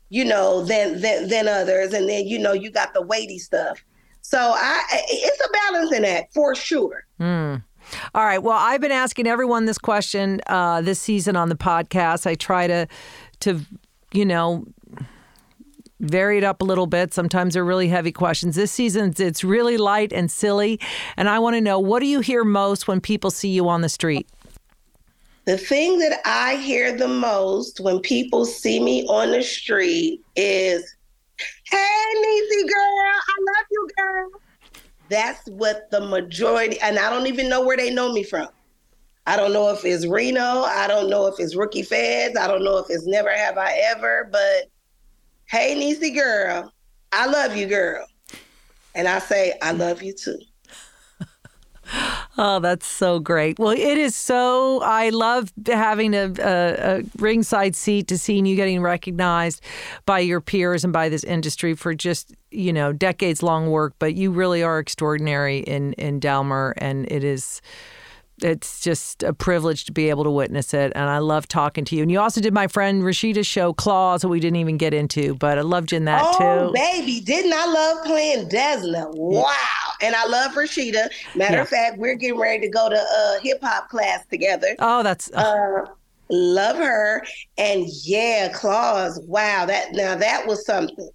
you 0.10 0.26
know 0.26 0.63
than 0.63 1.02
than 1.02 1.28
than 1.30 1.48
others 1.48 1.94
and 1.94 2.10
then 2.10 2.28
you 2.28 2.38
know 2.38 2.52
you 2.54 2.70
got 2.70 2.94
the 2.94 3.02
weighty 3.02 3.39
stuff 3.39 3.84
so 4.22 4.54
i 4.56 4.84
it's 5.08 5.39
a 5.39 5.50
balancing 5.72 6.06
act 6.06 6.34
for 6.34 6.54
sure 6.56 7.06
All 8.13 8.24
right. 8.24 8.38
Well, 8.38 8.58
I've 8.58 8.80
been 8.80 8.91
asking 8.91 9.28
everyone 9.28 9.65
this 9.65 9.78
question 9.78 10.39
uh, 10.48 10.82
this 10.82 11.00
season 11.00 11.36
on 11.36 11.50
the 11.50 11.56
podcast. 11.56 12.28
I 12.28 12.36
try 12.36 12.67
to, 12.67 12.88
to, 13.41 13.60
you 14.13 14.26
know, 14.26 14.65
vary 16.00 16.38
it 16.38 16.44
up 16.44 16.62
a 16.62 16.65
little 16.65 16.88
bit. 16.88 17.13
Sometimes 17.13 17.54
they're 17.54 17.65
really 17.65 17.88
heavy 17.88 18.12
questions. 18.12 18.56
This 18.56 18.72
season, 18.72 19.13
it's 19.17 19.44
really 19.44 19.78
light 19.78 20.13
and 20.13 20.32
silly. 20.32 20.80
And 21.17 21.30
I 21.30 21.39
want 21.39 21.56
to 21.56 21.62
know 21.62 21.80
what 21.80 22.00
do 22.00 22.08
you 22.08 22.20
hear 22.22 22.44
most 22.44 22.88
when 22.88 23.02
people 23.02 23.32
see 23.32 23.50
you 23.50 23.67
on 23.67 23.82
the 23.82 23.89
street? 23.89 24.28
The 25.46 25.58
thing 25.58 26.00
that 26.00 26.20
i 26.26 26.56
hear 26.56 26.96
the 26.96 27.08
most 27.08 27.80
when 27.80 28.00
people 28.00 28.46
see 28.46 28.80
me 28.80 29.06
on 29.08 29.32
the 29.32 29.42
street 29.42 30.22
is 30.36 30.96
hey 31.66 32.06
Niecy 32.18 32.68
girl 32.68 33.20
i 33.28 33.36
love 33.46 33.66
you 33.72 33.88
girl 33.98 34.30
that's 35.10 35.48
what 35.50 35.90
the 35.92 36.02
majority 36.02 36.80
and 36.80 37.00
i 37.00 37.10
don't 37.10 37.28
even 37.28 37.50
know 37.50 37.66
where 37.66 37.78
they 37.78 37.94
know 37.94 38.12
me 38.12 38.24
from 38.24 38.48
I 39.28 39.38
don't 39.38 39.54
know 39.54 39.70
if 39.70 39.86
it's 39.86 40.08
Reno. 40.08 40.64
I 40.64 40.88
don't 40.88 41.10
know 41.10 41.28
if 41.28 41.40
it's 41.40 41.56
Rookie 41.56 41.84
Feds. 41.84 42.38
I 42.38 42.48
don't 42.48 42.64
know 42.64 42.78
if 42.78 42.88
it's 42.90 43.06
Never 43.06 43.32
Have 43.32 43.58
I 43.58 43.74
Ever. 43.96 44.28
But 44.32 44.66
hey, 45.50 45.76
Niecy 45.76 46.14
girl, 46.14 46.74
I 47.12 47.28
love 47.28 47.56
you, 47.56 47.68
girl. 47.68 48.06
And 48.96 49.08
I 49.08 49.20
say, 49.20 49.54
I 49.62 49.72
love 49.72 50.02
you 50.02 50.14
too. 50.14 50.40
Oh, 52.38 52.60
that's 52.60 52.86
so 52.86 53.20
great. 53.20 53.60
Well, 53.60 53.72
it 53.72 53.98
is 53.98 54.15
so. 54.15 54.82
I 54.82 55.10
love 55.10 55.52
having 55.67 56.13
a, 56.13 56.32
a, 56.39 57.00
a 57.00 57.04
ringside 57.17 57.76
seat 57.76 58.08
to 58.08 58.17
seeing 58.17 58.46
you 58.46 58.56
getting 58.56 58.82
recognized 58.82 59.62
by 60.06 60.20
your 60.20 60.39
peers 60.39 60.84
and 60.84 60.94
by 60.94 61.10
this 61.10 61.24
industry 61.26 61.74
for 61.74 61.94
just 61.94 62.34
you 62.50 62.72
know 62.72 62.94
decades 62.94 63.44
long 63.44 63.70
work. 63.70 63.96
But 64.00 64.15
you 64.15 64.32
really 64.32 64.63
are 64.63 64.80
extraordinary 64.80 65.60
in 65.60 65.94
in 65.94 66.20
Dahmer, 66.20 66.74
and 66.78 67.12
it 67.12 67.24
is. 67.24 67.62
It's 68.44 68.80
just 68.80 69.24
a 69.24 69.34
privilege 69.34 69.86
to 69.86 69.92
be 69.92 70.10
able 70.10 70.24
to 70.24 70.32
witness 70.32 70.74
it, 70.74 70.92
and 70.96 71.10
I 71.10 71.20
love 71.20 71.48
talking 71.48 71.86
to 71.86 71.96
you. 71.96 72.02
And 72.02 72.12
you 72.12 72.20
also 72.20 72.42
did 72.42 72.54
my 72.54 72.68
friend 72.68 73.04
Rashida's 73.04 73.48
show, 73.48 73.74
Claws, 73.74 74.22
that 74.22 74.30
we 74.30 74.40
didn't 74.40 74.58
even 74.58 74.78
get 74.78 74.94
into, 74.94 75.36
but 75.36 75.58
I 75.58 75.62
loved 75.62 75.92
you 75.92 75.98
in 75.98 76.06
that 76.06 76.24
oh, 76.26 76.68
too. 76.68 76.74
baby, 76.74 77.22
didn't 77.22 77.54
I 77.54 77.66
love 77.66 78.06
playing 78.06 78.50
Desna? 78.50 79.12
Wow. 79.14 79.54
And 80.02 80.16
I 80.16 80.26
love 80.26 80.54
Rashida. 80.54 81.10
Matter 81.36 81.58
Yeah. 81.58 81.62
of 81.62 81.70
fact, 81.70 81.98
we're 81.98 82.16
getting 82.16 82.40
ready 82.40 82.62
to 82.62 82.70
go 82.70 82.90
to 82.90 82.96
a 82.96 83.40
hip 83.44 83.60
hop 83.62 83.90
class 83.90 84.26
together. 84.32 84.76
Oh, 84.80 85.04
that's 85.04 85.32
Uh, 85.34 85.86
love 86.30 86.78
her. 86.78 87.24
And 87.58 87.86
yeah, 88.04 88.50
Claws. 88.54 89.20
Wow, 89.28 89.66
that 89.68 89.92
now 89.94 90.16
that 90.16 90.48
was 90.48 90.66
something. 90.66 91.10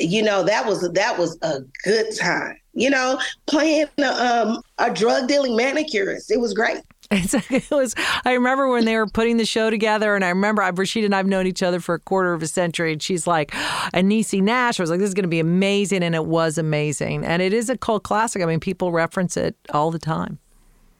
You 0.00 0.22
know, 0.22 0.42
that 0.44 0.66
was 0.66 0.88
that 0.92 1.18
was 1.18 1.38
a 1.42 1.60
good 1.84 2.16
time. 2.18 2.56
You 2.72 2.90
know, 2.90 3.20
playing 3.46 3.86
um, 3.98 4.62
a 4.78 4.92
drug 4.92 5.28
dealing 5.28 5.56
manicurist. 5.56 6.30
It 6.30 6.40
was 6.40 6.54
great. 6.54 6.78
It 7.12 7.68
was. 7.72 7.96
I 8.24 8.34
remember 8.34 8.68
when 8.68 8.84
they 8.84 8.96
were 8.96 9.08
putting 9.08 9.36
the 9.36 9.44
show 9.44 9.68
together, 9.68 10.14
and 10.14 10.24
I 10.24 10.28
remember 10.28 10.62
I, 10.62 10.70
Rashida 10.70 11.06
and 11.06 11.14
I've 11.14 11.26
known 11.26 11.44
each 11.48 11.60
other 11.60 11.80
for 11.80 11.96
a 11.96 11.98
quarter 11.98 12.32
of 12.32 12.42
a 12.42 12.46
century, 12.46 12.92
and 12.92 13.02
she's 13.02 13.26
like, 13.26 13.50
Niecy 13.50 14.40
Nash. 14.40 14.78
I 14.78 14.82
was 14.84 14.90
like, 14.90 15.00
this 15.00 15.08
is 15.08 15.14
going 15.14 15.24
to 15.24 15.28
be 15.28 15.40
amazing, 15.40 16.04
and 16.04 16.14
it 16.14 16.26
was 16.26 16.56
amazing, 16.56 17.24
and 17.24 17.42
it 17.42 17.52
is 17.52 17.68
a 17.68 17.76
cult 17.76 18.04
classic. 18.04 18.42
I 18.42 18.46
mean, 18.46 18.60
people 18.60 18.92
reference 18.92 19.36
it 19.36 19.56
all 19.70 19.90
the 19.90 19.98
time. 19.98 20.38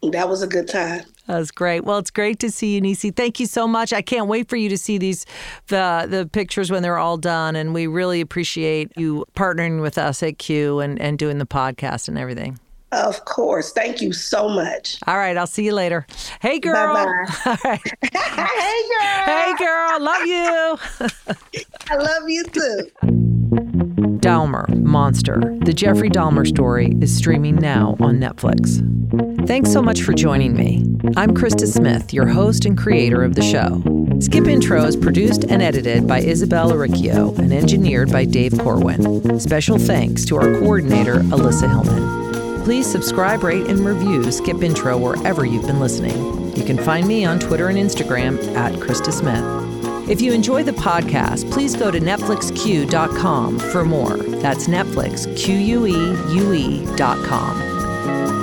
That 0.02 0.28
was 0.28 0.42
a 0.42 0.48
good 0.48 0.66
time. 0.66 1.04
That 1.26 1.38
was 1.38 1.50
great. 1.50 1.84
Well, 1.84 1.98
it's 1.98 2.10
great 2.10 2.38
to 2.40 2.50
see 2.50 2.74
you, 2.74 2.80
Niecy. 2.80 3.14
Thank 3.14 3.38
you 3.38 3.46
so 3.46 3.68
much. 3.68 3.92
I 3.92 4.02
can't 4.02 4.26
wait 4.26 4.48
for 4.48 4.56
you 4.56 4.68
to 4.68 4.78
see 4.78 4.98
these 4.98 5.26
the 5.68 6.06
the 6.08 6.28
pictures 6.30 6.70
when 6.70 6.82
they're 6.82 6.98
all 6.98 7.18
done, 7.18 7.56
and 7.56 7.72
we 7.72 7.86
really 7.86 8.20
appreciate 8.20 8.90
you 8.96 9.24
partnering 9.34 9.80
with 9.80 9.98
us 9.98 10.22
at 10.22 10.38
Queue 10.38 10.80
and 10.80 11.00
and 11.00 11.18
doing 11.18 11.38
the 11.38 11.46
podcast 11.46 12.08
and 12.08 12.18
everything. 12.18 12.58
Of 12.92 13.24
course. 13.24 13.72
Thank 13.72 14.00
you 14.02 14.12
so 14.12 14.48
much. 14.48 14.98
All 15.06 15.16
right, 15.16 15.36
I'll 15.36 15.46
see 15.46 15.64
you 15.64 15.74
later. 15.74 16.06
Hey, 16.40 16.58
girl. 16.58 16.94
Bye-bye. 16.94 17.34
All 17.46 17.56
right. 17.64 17.80
hey, 18.02 18.82
girl. 18.88 19.24
Hey, 19.26 19.54
girl. 19.58 20.00
Love 20.00 20.26
you. 20.26 20.78
I 21.90 21.96
love 21.96 22.28
you 22.28 22.44
too. 22.44 23.39
Dahmer, 24.30 24.68
Monster. 24.84 25.58
The 25.64 25.72
Jeffrey 25.72 26.08
Dahmer 26.08 26.46
story 26.46 26.94
is 27.00 27.12
streaming 27.12 27.56
now 27.56 27.96
on 27.98 28.20
Netflix. 28.20 28.78
Thanks 29.48 29.72
so 29.72 29.82
much 29.82 30.02
for 30.02 30.12
joining 30.12 30.54
me. 30.54 30.84
I'm 31.16 31.34
Krista 31.34 31.66
Smith, 31.66 32.14
your 32.14 32.28
host 32.28 32.64
and 32.64 32.78
creator 32.78 33.24
of 33.24 33.34
the 33.34 33.42
show. 33.42 33.82
Skip 34.20 34.46
Intro 34.46 34.84
is 34.84 34.96
produced 34.96 35.46
and 35.48 35.60
edited 35.60 36.06
by 36.06 36.20
Isabella 36.20 36.76
Riccio 36.76 37.34
and 37.38 37.52
engineered 37.52 38.12
by 38.12 38.24
Dave 38.24 38.56
Corwin. 38.56 39.40
Special 39.40 39.78
thanks 39.78 40.24
to 40.26 40.36
our 40.36 40.60
coordinator, 40.60 41.16
Alyssa 41.34 41.68
Hillman. 41.68 42.62
Please 42.62 42.86
subscribe, 42.86 43.42
rate, 43.42 43.66
and 43.66 43.80
review 43.80 44.30
Skip 44.30 44.62
Intro 44.62 44.96
wherever 44.96 45.44
you've 45.44 45.66
been 45.66 45.80
listening. 45.80 46.56
You 46.56 46.64
can 46.64 46.78
find 46.78 47.08
me 47.08 47.24
on 47.24 47.40
Twitter 47.40 47.66
and 47.66 47.76
Instagram 47.76 48.38
at 48.54 48.74
Krista 48.74 49.12
Smith. 49.12 49.69
If 50.10 50.20
you 50.20 50.32
enjoy 50.32 50.64
the 50.64 50.72
podcast, 50.72 51.48
please 51.52 51.76
go 51.76 51.88
to 51.88 52.00
NetflixQueue.com 52.00 53.60
for 53.60 53.84
more. 53.84 54.16
That's 54.16 54.66
Netflix, 54.66 55.38
U 56.26 56.52
E.com. 56.52 58.39